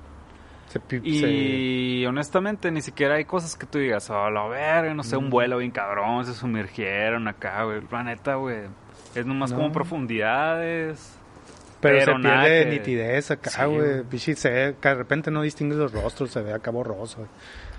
[0.69, 5.15] se, Y honestamente ni siquiera hay cosas que tú digas, oh, la verga, no sé,
[5.17, 5.19] Mm.
[5.25, 7.81] un vuelo bien cabrón, se sumergieron acá, güey.
[7.91, 8.61] La neta, güey.
[9.15, 9.57] Es nomás No.
[9.57, 11.17] como profundidades.
[11.81, 14.03] Pero, pero se pierde que- nitidez Sí, acá, güey.
[14.79, 17.27] que de repente no distingues los rostros, se ve acá borroso.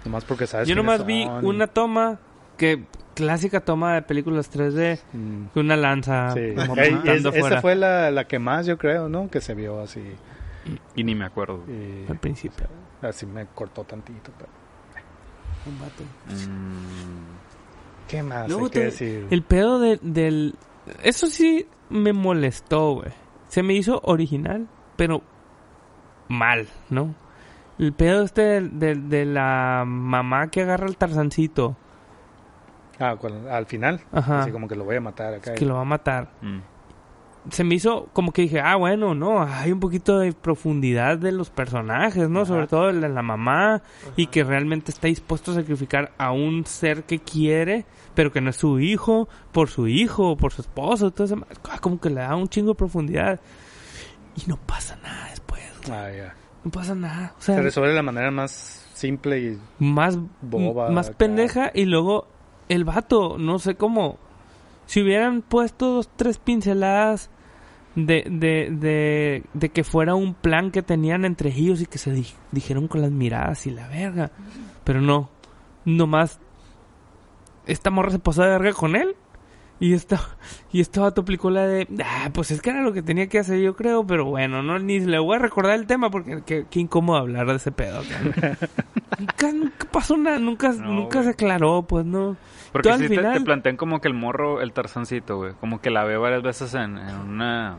[0.04, 2.18] Nomás porque sabes yo nomás vi son una toma
[2.56, 2.84] que
[3.14, 5.44] clásica toma de películas 3D, Mm.
[5.58, 6.54] una lanza Sí.
[6.56, 9.28] como Ey, apuntando es- afuera esa fue la, la que más, yo creo, ¿no?
[9.30, 10.02] Que se vio así.
[10.94, 11.62] Y ni me acuerdo.
[11.68, 12.66] y- al principio.
[13.02, 14.30] así me cortó tantito.
[14.38, 14.50] Pero...
[15.66, 16.02] Un vato.
[16.28, 19.26] Mm, ¿Qué más Luego hay que te- decir?
[19.30, 20.54] El pedo de- del...
[21.02, 23.12] Eso sí me molestó, güey.
[23.52, 25.20] Se me hizo original, pero
[26.28, 27.14] mal, ¿no?
[27.78, 31.76] El pedo este de, de- de la mamá que agarra el tarzancito.
[32.98, 33.14] Ah,
[33.50, 34.00] al final.
[34.10, 34.40] Ajá.
[34.40, 35.52] Así como que lo voy a matar acá.
[35.52, 36.30] Que lo va a matar.
[36.40, 36.58] mm.
[37.50, 41.32] Se me hizo como que dije, ah, bueno, no, hay un poquito de profundidad de
[41.32, 42.40] los personajes, ¿no?
[42.40, 42.46] Ajá.
[42.46, 43.82] Sobre todo el de la mamá
[44.16, 47.84] y que realmente está dispuesto a sacrificar a un ser que quiere,
[48.14, 51.36] pero que no es su hijo, por su hijo, por su esposo, todo eso.
[51.68, 53.40] Ah, Como que le da un chingo de profundidad.
[54.36, 55.62] Y no pasa nada después.
[55.90, 56.34] Ah, ya.
[56.64, 57.34] No pasa nada.
[57.38, 59.58] O Se sea, resuelve de la manera más simple y...
[59.80, 61.18] más boba más acá.
[61.18, 62.28] pendeja y luego
[62.68, 64.16] el vato, no sé cómo
[64.86, 67.28] si hubieran puesto dos tres pinceladas
[67.94, 72.10] de, de, de, de que fuera un plan que tenían entre ellos y que se
[72.12, 74.30] di- dijeron con las miradas y la verga.
[74.84, 75.28] Pero no,
[75.84, 76.38] nomás
[77.66, 79.14] esta morra se pasó de verga con él
[79.82, 80.20] y esta
[80.72, 83.38] y este vato aplicó la de, ah, pues es que era lo que tenía que
[83.40, 86.66] hacer yo creo, pero bueno, no ni le voy a recordar el tema porque qué,
[86.70, 88.00] qué incómodo hablar de ese pedo.
[89.18, 92.36] nunca, nunca pasó nada, nunca, No, nunca se aclaró, pues no.
[92.70, 95.52] Porque Tú al sí te, final- te plantean como que el morro, el tarzancito, güey.
[95.60, 97.76] Como que la veo varias veces en, en una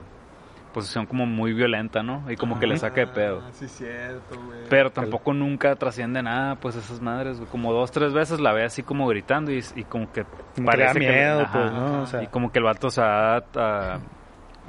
[0.73, 2.29] posición como muy violenta, ¿no?
[2.29, 3.41] Y como que le saca de pedo.
[3.45, 4.59] Ah, sí, cierto, güey.
[4.69, 7.49] Pero tampoco nunca trasciende nada, pues esas madres, güey.
[7.49, 10.77] Como dos, tres veces la ve así como gritando y, y como que Como que
[10.77, 11.85] le da que- miedo, ajá, pues, ¿no?
[11.87, 12.01] ajá.
[12.01, 13.99] O sea- Y como que el vato se va a, a-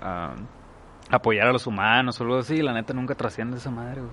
[0.01, 0.35] a
[1.11, 2.55] apoyar a los humanos o algo así.
[2.57, 4.13] Y la neta nunca trasciende esa madre, güey.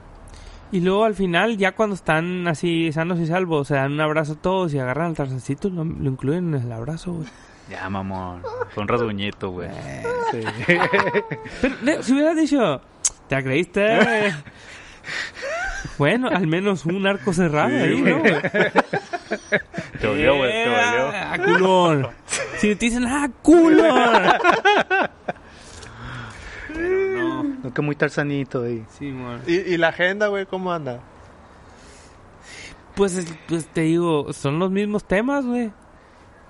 [0.74, 4.36] Y luego al final, ya cuando están así sanos y salvos, se dan un abrazo
[4.36, 7.28] todos y agarran al tarzancito lo, lo incluyen en el abrazo, güey.
[7.72, 8.44] Ya, mamón.
[8.74, 9.70] Fue un rasguñito, güey.
[10.32, 10.42] Sí.
[11.62, 12.82] Pero de- si hubieras dicho,
[13.28, 14.34] ¿te la creíste?
[15.98, 18.22] bueno, al menos un arco cerrado ahí, ¿no?
[20.00, 21.12] Te olió, güey, te olió.
[21.14, 22.08] ¡Ah, culón!
[22.58, 24.24] Si te dicen, ¡ah, culón!
[26.74, 27.44] Pero no.
[27.64, 28.84] No, que muy tarzanito ahí.
[28.98, 29.42] Sí, mon.
[29.48, 31.00] ¿Y, y la agenda, güey, cómo anda?
[32.96, 35.72] Pues, es- pues te digo, son los mismos temas, güey.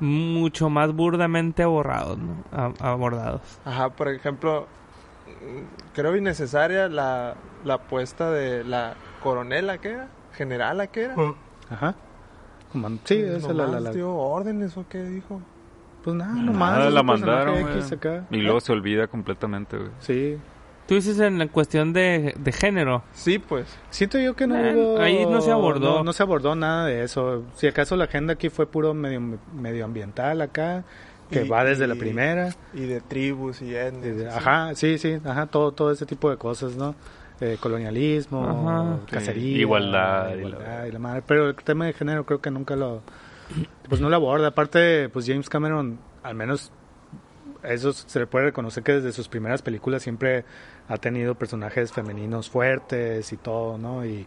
[0.01, 2.43] Mucho más burdamente abordados, ¿no?
[2.79, 3.41] Abordados.
[3.63, 4.67] Ajá, por ejemplo,
[5.93, 10.07] creo innecesaria la, la apuesta de la coronela, ¿qué era?
[10.33, 11.15] ¿Generala, qué era?
[11.69, 11.95] Ajá.
[12.71, 15.39] Como- Sí, esa es la, la, la- dio órdenes o qué dijo?
[16.03, 16.85] Pues nada, Nada, nomás.
[16.87, 17.73] es la mandaron, güey.
[17.77, 18.25] X acá.
[18.31, 19.91] Y luego se olvida completamente, güey.
[19.99, 20.37] Sí.
[20.91, 23.01] Tú dices en la cuestión de, de género.
[23.13, 23.65] Sí, pues.
[23.91, 24.99] Siento yo que no Eh, hubo...
[24.99, 25.99] ahí no se abordó.
[25.99, 27.45] No, no se abordó nada de eso.
[27.55, 29.21] Si acaso la agenda aquí fue puro medio,
[29.55, 30.83] medioambiental acá,
[31.29, 32.49] que Y- va desde la y- primera.
[32.73, 34.35] Y de tribus y etnias.
[34.35, 36.93] Ajá, sí, sí, ajá, todo, todo ese tipo de cosas, ¿no?
[37.39, 38.99] Eh, colonialismo, Ajá.
[39.09, 41.23] cacería, Sí, igualdad y igualdad la- y la madre.
[41.25, 43.01] Pero el tema de género creo que nunca lo,
[43.87, 44.47] pues no lo aborda.
[44.49, 46.69] Aparte, pues James Cameron, al menos
[47.63, 50.45] eso se le puede reconocer que desde sus primeras películas siempre
[50.87, 54.05] ha tenido personajes femeninos fuertes y todo, ¿no?
[54.05, 54.25] Y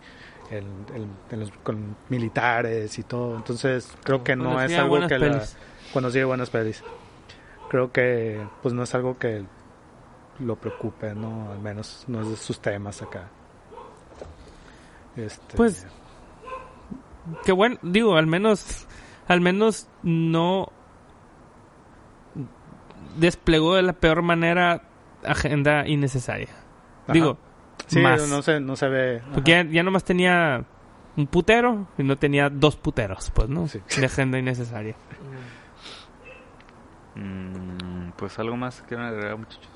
[0.50, 0.64] el,
[0.94, 3.36] el- en los- con militares y todo.
[3.36, 5.26] Entonces creo que no es algo que la,
[5.92, 6.82] cuando sigue buenas pelis.
[7.70, 9.44] Creo que pues no es algo que
[10.40, 11.50] lo preocupe, ¿no?
[11.52, 13.28] Al menos no es de sus temas acá.
[15.16, 15.86] Este, Pues,
[17.44, 18.86] Qué bueno, digo, al menos,
[19.28, 20.68] al menos no
[23.16, 24.82] desplegó de la peor manera
[25.24, 26.48] agenda innecesaria.
[27.04, 27.12] Ajá.
[27.12, 27.38] Digo,
[27.86, 28.28] sí, más.
[28.28, 29.22] no se, no se ve.
[29.32, 30.64] porque ya, ya nomás tenía
[31.16, 33.68] un putero y no tenía dos puteros, pues, ¿no?
[33.68, 33.80] Sí.
[33.98, 34.94] De agenda innecesaria.
[37.16, 39.68] Mm, pues algo más que quieren agregar, muchachos.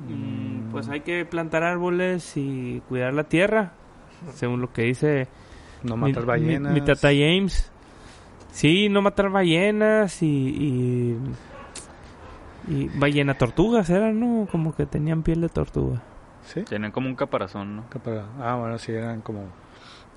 [0.00, 3.72] Mm, Pues hay que plantar árboles y cuidar la tierra,
[4.34, 5.28] según lo que dice
[5.82, 6.72] No mi, matar ballenas.
[6.74, 7.70] mi- mi tata James.
[8.52, 11.18] Sí, no matar ballenas y, y,
[12.68, 14.46] y ballena tortugas eran, ¿no?
[14.50, 16.02] Como que tenían piel de tortuga.
[16.42, 16.62] Sí.
[16.62, 17.88] Tienen como un caparazón, ¿no?
[17.90, 19.44] Que para- Ah, bueno, sí, eran como.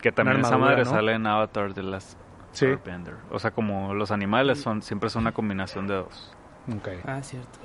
[0.02, 0.89] Que también esa armadura, madre ¿no?
[0.91, 2.18] sale en Avatar de las
[2.52, 2.66] Sí.
[2.66, 3.16] Airbender.
[3.32, 6.34] O sea, como los animales son siempre son una combinación de dos.
[6.76, 6.89] Ok.
[7.06, 7.60] Ah, cierto.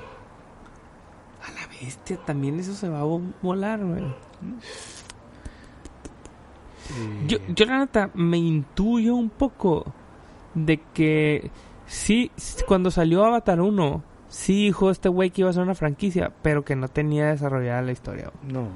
[1.43, 4.05] A la bestia, también eso se va a vo- volar, güey.
[7.27, 9.93] Yo, yo la neta me intuyo un poco
[10.55, 11.51] de que
[11.87, 12.31] sí,
[12.67, 14.03] cuando salió Avatar 1,
[14.33, 17.83] sí dijo este güey que iba a ser una franquicia, pero que no tenía desarrollada
[17.83, 18.33] la historia.
[18.43, 18.69] No.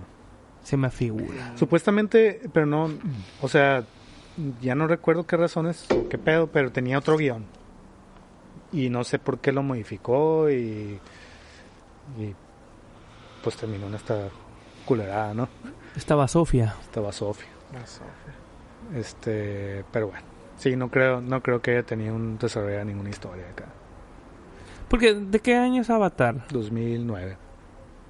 [0.62, 1.56] Se me figura.
[1.56, 2.90] Supuestamente, pero no.
[3.40, 3.84] O sea,
[4.60, 7.46] ya no recuerdo qué razones qué pedo, pero tenía otro guion.
[8.72, 11.00] Y no sé por qué lo modificó y.
[12.18, 12.34] Y.
[13.42, 14.28] Pues terminó en esta
[14.84, 15.48] culerada, ¿no?
[15.96, 16.74] Estaba Sofía.
[16.82, 17.48] Estaba Sofía.
[17.86, 18.98] Sofía.
[18.98, 19.84] Este.
[19.90, 20.26] Pero bueno.
[20.58, 23.66] Sí, no creo, no creo que haya tenido un desarrollo de ninguna historia acá.
[24.88, 26.46] Porque, ¿de qué año es Avatar?
[26.50, 27.36] 2009.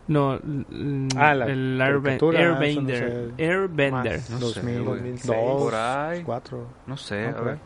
[0.09, 3.33] No, l- Ah, la el Airbe- caricatura, eso no Airbender.
[3.37, 3.45] sé.
[3.45, 4.19] Airbender.
[4.19, 4.31] Más.
[4.31, 5.59] No sé, 2002, güey.
[5.59, 6.23] Por ahí.
[6.23, 6.67] 4.
[6.87, 7.59] No sé, Ah, a ver.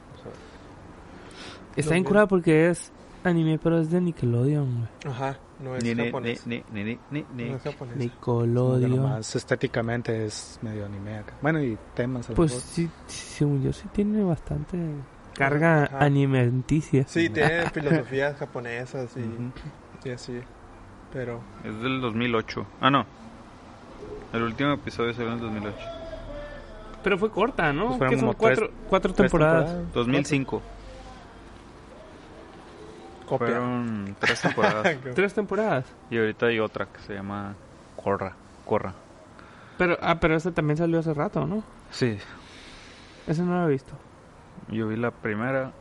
[1.76, 2.90] Está bien curada porque es
[3.24, 5.14] anime, pero es de Nickelodeon, güey.
[5.14, 6.46] Ajá, no es Ni, ni, ni, japonés.
[6.46, 7.50] ni, ni, ni, ni, ni.
[7.50, 7.96] No es japonés.
[7.96, 8.90] Nickelodeon.
[8.96, 11.34] Nomás estéticamente es medio anime acá.
[11.42, 14.78] Bueno, y temas Pues sí, según yo sí tiene bastante
[15.41, 15.99] carga Ajá.
[15.99, 17.05] alimenticia.
[17.09, 20.41] Sí, tiene filosofías japonesas y, y así.
[21.12, 22.66] Pero Es del 2008.
[22.80, 23.05] Ah, no.
[24.32, 25.76] El último episodio salió en el 2008.
[27.03, 27.86] Pero fue corta, ¿no?
[27.86, 29.93] Pues fueron Que son como cuatro, tres- cuatro Tres temporadas.
[29.93, 30.62] 2005.
[33.26, 33.47] copia.
[33.47, 34.97] Fueron tres temporadas.
[35.14, 35.84] Tres temporadas.
[36.11, 37.55] y ahorita hay otra que se llama
[37.97, 38.34] Corra.
[38.66, 38.93] Corra.
[39.78, 41.62] Pero, ah, pero esta también salió hace rato, ¿no?
[41.91, 42.18] Sí.
[43.26, 43.93] Ese no lo he visto.
[44.71, 45.73] Yo vi la primera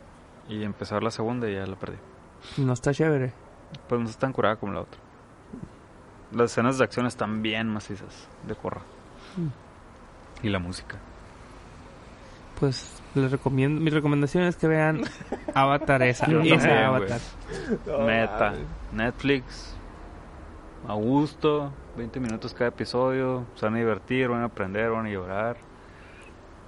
[0.48, 1.98] y ver la segunda y ya la perdí.
[2.56, 3.32] No está chévere.
[3.88, 5.00] Pues no es tan curada como la otra.
[6.32, 8.82] Las escenas de acción están bien macizas de Corra.
[9.36, 10.46] Mm.
[10.46, 10.96] Y la música.
[12.58, 15.02] Pues les recomiendo, mi recomendación es que vean
[15.54, 17.20] Avatar esa, Yo esa también, Avatar.
[17.86, 18.54] No, Meta.
[18.92, 19.74] Netflix.
[20.86, 25.10] a gusto, 20 minutos cada episodio, se van a divertir, van a aprender, van a
[25.10, 25.56] llorar.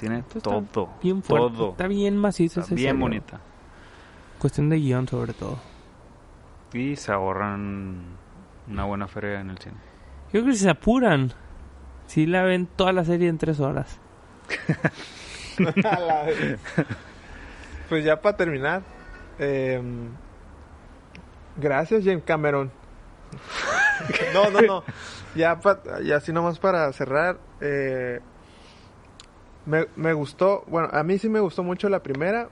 [0.03, 1.57] Tiene está todo, Bien fuerte.
[1.57, 1.71] todo.
[1.71, 3.41] Está bien macizo Está esa bien bonita.
[4.39, 5.59] Cuestión de guion sobre todo.
[6.73, 8.03] Y se ahorran
[8.69, 9.77] una buena feria en el cine.
[10.33, 11.33] Yo creo que si se apuran,
[12.07, 14.01] si la ven toda la serie en tres horas.
[17.89, 18.83] Pues ya para terminar.
[19.39, 19.81] eh,
[21.57, 22.71] gracias, James Cameron.
[24.35, 24.85] no, no, no.
[25.35, 27.39] Ya, pa- ya así nomás para cerrar.
[27.61, 28.21] eh,
[29.67, 30.65] me, me gustó.
[30.67, 32.49] Bueno, a mí sí me gustó mucho la primera.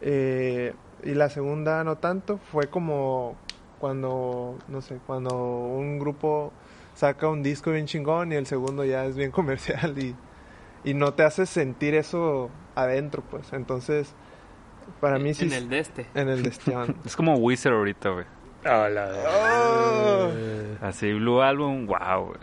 [0.00, 2.38] eh, y la segunda no tanto.
[2.50, 3.36] Fue como
[3.78, 6.52] cuando, no sé, cuando un grupo
[6.94, 10.14] saca un disco bien chingón y el segundo ya es bien comercial y
[10.84, 13.52] y no te hace sentir eso adentro, pues.
[13.54, 14.14] Entonces,
[15.00, 15.46] para mí sí.
[15.46, 16.06] En el de este.
[16.14, 16.96] En el destión.
[17.06, 18.26] Es como Wizard ahorita, güey.
[18.66, 20.30] Oh.
[20.82, 22.38] Así, Blue Album, wow, güey.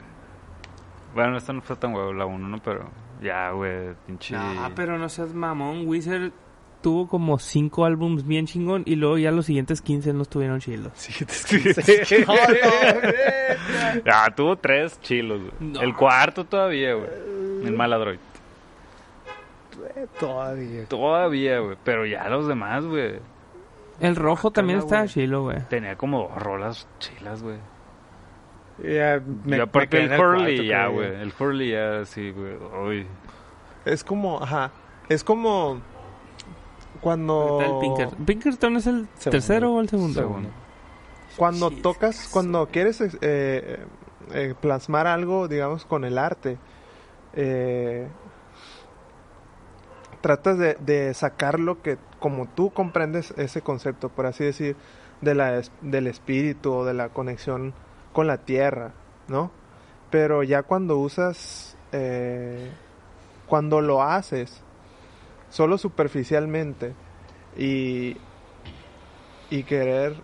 [1.13, 2.57] Bueno, esta no fue tan guau la 1, ¿no?
[2.63, 2.85] Pero
[3.21, 4.35] ya, güey, pinche...
[4.35, 5.87] Ah, pero no seas mamón.
[5.87, 6.31] Wizard
[6.81, 10.91] tuvo como cinco álbums bien chingón y luego ya los siguientes 15 no estuvieron chilos.
[14.11, 15.53] Ah, tuvo tres chilos, güey.
[15.59, 15.81] No.
[15.81, 17.09] El cuarto todavía, güey.
[17.63, 18.19] El Maladroid.
[20.19, 20.85] Todavía.
[20.85, 21.77] Todavía, güey.
[21.83, 23.19] Pero ya los demás, güey.
[23.99, 25.13] El rojo también estaba güey.
[25.13, 25.59] chilo, güey.
[25.69, 27.57] Tenía como dos rolas chilas, güey.
[28.83, 31.07] Ya, me- y aparte el en el Hurley, cuarto, ya, güey.
[31.21, 33.05] El Hurley ya, sí, güey.
[33.85, 34.71] Es como, ajá.
[35.09, 35.79] Es como
[37.01, 37.59] cuando.
[37.81, 38.25] El.
[38.25, 39.31] ¿Pinkerton es el Segundo.
[39.31, 40.19] tercero o el segundo?
[40.19, 40.49] Segundo.
[41.37, 43.79] Cuando tocas, cuando quieres eh,
[44.33, 46.57] eh, plasmar algo, digamos, con el arte,
[47.33, 48.07] eh,
[50.21, 54.75] tratas de, de sacar lo que, como tú comprendes ese concepto, por así decir,
[55.21, 57.73] de la, del espíritu o de la conexión
[58.13, 58.91] con la tierra,
[59.27, 59.51] ¿no?
[60.09, 62.69] Pero ya cuando usas, eh,
[63.47, 64.61] cuando lo haces,
[65.49, 66.93] solo superficialmente
[67.57, 68.17] y,
[69.49, 70.15] y querer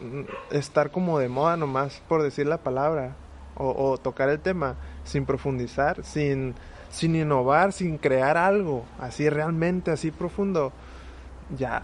[0.00, 3.16] mm, estar como de moda nomás por decir la palabra
[3.56, 6.54] o, o tocar el tema sin profundizar, sin,
[6.90, 10.72] sin innovar, sin crear algo así realmente, así profundo,
[11.56, 11.82] ya,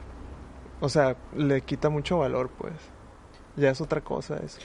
[0.81, 2.75] o sea, le quita mucho valor pues,
[3.57, 4.61] ya es otra cosa eso.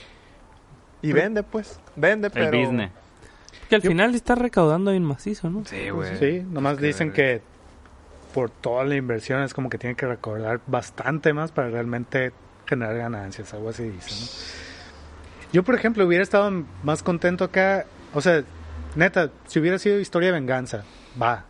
[1.08, 2.58] Y vende pues, vende El pero...
[2.58, 2.90] business.
[3.68, 5.64] Que al Yo- final está recaudando bien macizo, ¿no?
[5.64, 6.16] Sí, güey.
[6.18, 7.40] Sí, nomás dicen que
[8.34, 12.32] por toda la inversión es como que tienen que recordar bastante más para realmente
[12.66, 14.26] generar ganancias, algo así dicen, ¿no?
[15.52, 16.50] Yo, por ejemplo, hubiera estado
[16.82, 18.42] más contento acá, o sea,
[18.96, 20.82] neta, si hubiera sido historia de venganza,
[21.20, 21.44] va,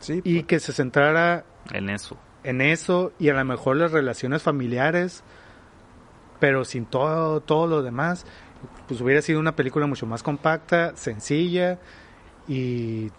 [0.00, 0.46] Sí, y pues.
[0.46, 2.18] que se centrara En eso.
[2.44, 5.22] en eso y a lo mejor las relaciones familiares,
[6.40, 8.26] pero sin todo, todo lo demás,
[8.88, 11.78] pues hubiera sido una película mucho más compacta, sencilla
[12.48, 13.10] y...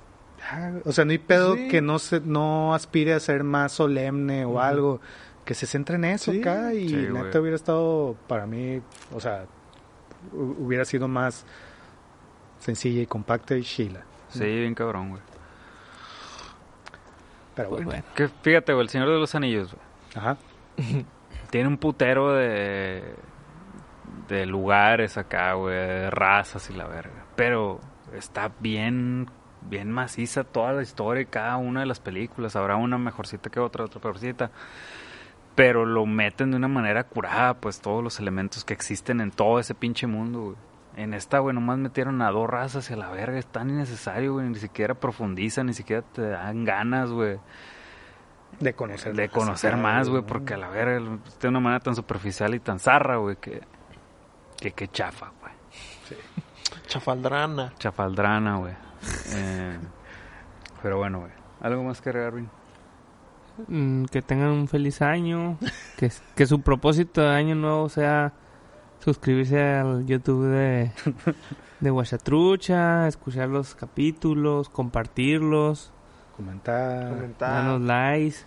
[0.50, 1.68] ah, O sea, no hay pedo Sí.
[1.70, 5.00] que no se, no aspire a ser más solemne o algo,
[5.46, 6.40] que se centre en eso Sí.
[6.42, 8.82] acá y Sí, neta hubiera estado para mí,
[9.14, 9.46] o sea,
[10.34, 11.46] hu- hubiera sido más
[12.60, 14.02] sencilla y compacta y chila.
[14.30, 15.22] Sí, bien cabrón, güey.
[17.56, 18.16] Pero Pues bueno, bueno.
[18.16, 19.84] Que fíjate, güey, el Señor de los Anillos, güey.
[20.16, 20.38] ajá.
[21.50, 23.04] Tiene un putero de.
[24.28, 27.26] De lugares acá, güey, de razas y la verga.
[27.36, 27.80] Pero
[28.14, 29.30] está bien.
[29.62, 32.56] bien maciza toda la historia y cada una de las películas.
[32.56, 34.52] Habrá una mejorcita que otra, otra peorcita.
[35.56, 39.60] Pero lo meten de una manera curada, pues todos los elementos que existen en todo
[39.60, 40.56] ese pinche mundo, güey.
[40.96, 43.38] En esta, güey, nomás metieron a dos razas y a la verga.
[43.38, 44.50] Es tan innecesario, güey.
[44.50, 47.40] Ni siquiera profundizan, ni siquiera te dan ganas, güey
[48.60, 49.16] De conocer.
[49.16, 52.80] de conocer más, güey, porque a la verga, de una manera tan superficial y tan
[52.80, 53.62] zarra, güey, que,
[54.60, 55.54] que, que chafa, güey.
[56.88, 57.74] Chafaldrana.
[57.78, 58.74] Chafaldrana, güey.
[59.34, 59.78] Eh,
[60.82, 61.32] pero bueno, güey.
[61.62, 62.34] ¿Algo más que agregar?
[63.68, 65.58] Mm, que tengan un feliz año.
[65.98, 68.34] que, que su propósito de año nuevo sea
[69.00, 70.92] suscribirse al YouTube de,
[71.80, 75.92] de Guachatrucha, escuchar los capítulos, compartirlos,
[76.38, 77.10] Comentar.
[77.10, 77.50] Comentar.
[77.52, 78.38] darnos likes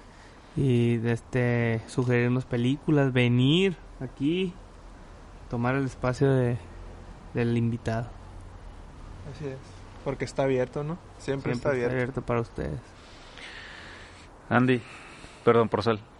[0.56, 4.54] y de este sugerirnos películas, venir aquí,
[5.50, 6.56] tomar el espacio de,
[7.34, 8.08] del invitado.
[9.34, 9.58] Así es.
[10.04, 10.94] Porque está abierto, ¿no?
[11.18, 11.92] Siempre, Siempre está abierto.
[11.94, 12.80] abierto para ustedes.
[14.48, 14.80] Andy,
[15.44, 16.00] perdón, por sal.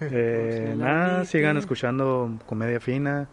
[0.00, 3.28] Eh, nada, sigan escuchando comedia fina,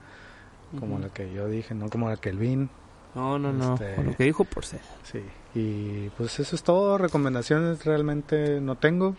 [0.78, 2.70] como la que yo dije, no como la que el Vin.
[3.16, 3.76] No, no, no.
[3.76, 4.82] Este- Con lo que dijo por ser.
[5.04, 5.24] Sí.
[5.56, 6.98] Y pues eso es todo.
[6.98, 9.16] Recomendaciones realmente no tengo.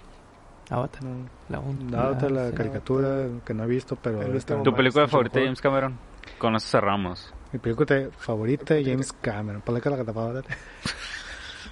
[0.71, 1.03] Avatar.
[1.03, 1.25] No,
[1.91, 2.55] La, la- la sí.
[2.57, 4.21] caricatura que no he visto, pero
[4.63, 5.47] ¿Tu película favorita de.
[5.47, 5.99] James Cameron?
[6.39, 7.35] Con eso cerramos.
[7.53, 9.61] Mi película favorita de James Cameron.
[9.63, 10.45] Película que te puedo dar.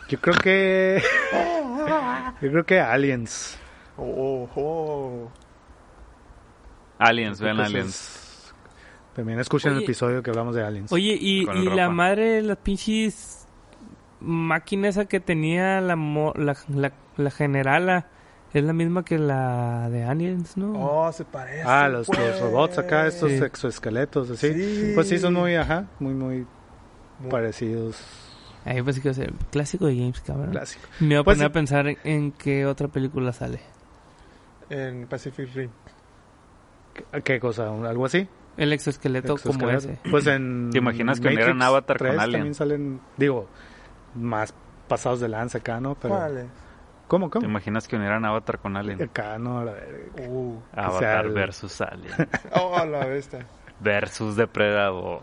[0.08, 1.00] Yo creo que.
[2.42, 3.58] Yo creo que Aliens.
[3.96, 5.30] Oh, oh.
[6.98, 8.52] Aliens, vean Aliens.
[9.14, 10.92] También escuchen el episodio que hablamos de Aliens.
[10.92, 13.46] Oye, y, y la madre de las pinches
[14.20, 18.06] máquina esa que tenía la, mo- la, la, la generala
[18.54, 20.72] es la misma que la de Aliens, ¿no?
[20.74, 21.62] Oh, se parece.
[21.66, 22.18] ah, los, pues.
[22.18, 23.36] los robots acá, estos Sí.
[23.44, 24.52] exoesqueletos, así.
[24.54, 24.92] Sí.
[24.94, 26.46] Pues sí, son muy, ajá, muy, muy
[27.20, 28.00] Muy- parecidos.
[28.64, 30.50] Ahí pensé que iba a ser clásico de James Cameron.
[30.50, 30.84] Clásico.
[31.00, 31.50] Me voy a Pues poner sí.
[31.50, 33.60] a pensar en, en qué otra película sale.
[34.70, 35.70] En Pacific Rim.
[36.94, 37.70] ¿Qué, qué cosa?
[37.70, 38.28] ¿Un- ¿Algo así?
[38.56, 39.98] El exoesqueleto como ese.
[40.10, 40.70] Pues en.
[40.72, 42.32] ¿Te imaginas que Matrix Avatar con 3 Alien?
[42.38, 43.46] También salen, digo,
[44.16, 44.52] más
[44.88, 45.94] pasados de lanza acá, ¿no?
[45.94, 46.48] Pero, ¿Cuál
[47.08, 47.10] es?
[47.10, 47.46] ¿Cómo, ¿Te cómo?
[47.46, 49.02] imaginas que unieran Avatar con Alien?
[49.02, 50.28] Acá, no, a la verga.
[50.28, 50.60] Uh.
[50.74, 52.14] Avatar versus Alien.
[52.52, 53.46] Oh, la bestia.
[53.80, 55.22] Versus Depredador.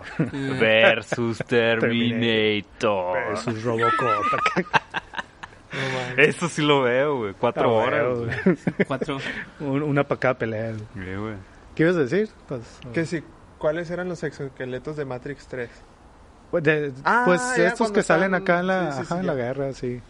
[0.59, 3.13] versus Terminator.
[3.29, 4.23] Versus Robocop.
[5.73, 6.17] mames.
[6.29, 7.33] Eso sí lo veo, güey.
[7.33, 8.17] Cuatro Ah, horas.
[8.17, 8.57] güey.
[8.87, 9.17] Cuatro.
[9.59, 10.73] Un- Una para cada pelea.
[10.93, 11.35] güey.
[11.75, 12.29] ¿Qué ibas a decir?
[12.47, 12.61] Pues,
[12.93, 13.21] Que sí,
[13.57, 15.69] ¿cuáles eran los exoesqueletos de Matrix 3?
[16.51, 19.15] pues, de- Ah, pues ya estos que salen están- acá en la, sí, sí, ajá,
[19.15, 19.27] sí, en ya.
[19.27, 20.01] la guerra, sí.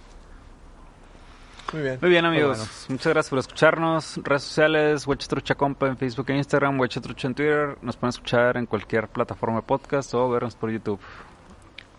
[1.74, 1.98] Muy bien.
[2.02, 2.58] Muy bien, amigos.
[2.58, 2.72] bueno.
[2.90, 4.20] Muchas gracias por escucharnos.
[4.24, 7.78] Redes sociales, Huachetrucha Compa en Facebook e Instagram, Huachetrucha en Twitter.
[7.82, 11.00] Nos pueden escuchar en cualquier plataforma de podcast o vernos por YouTube.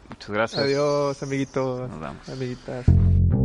[0.08, 0.62] Muchas gracias.
[0.62, 2.28] Adiós, amiguitos, Nos vemos.
[2.28, 3.35] amiguitas.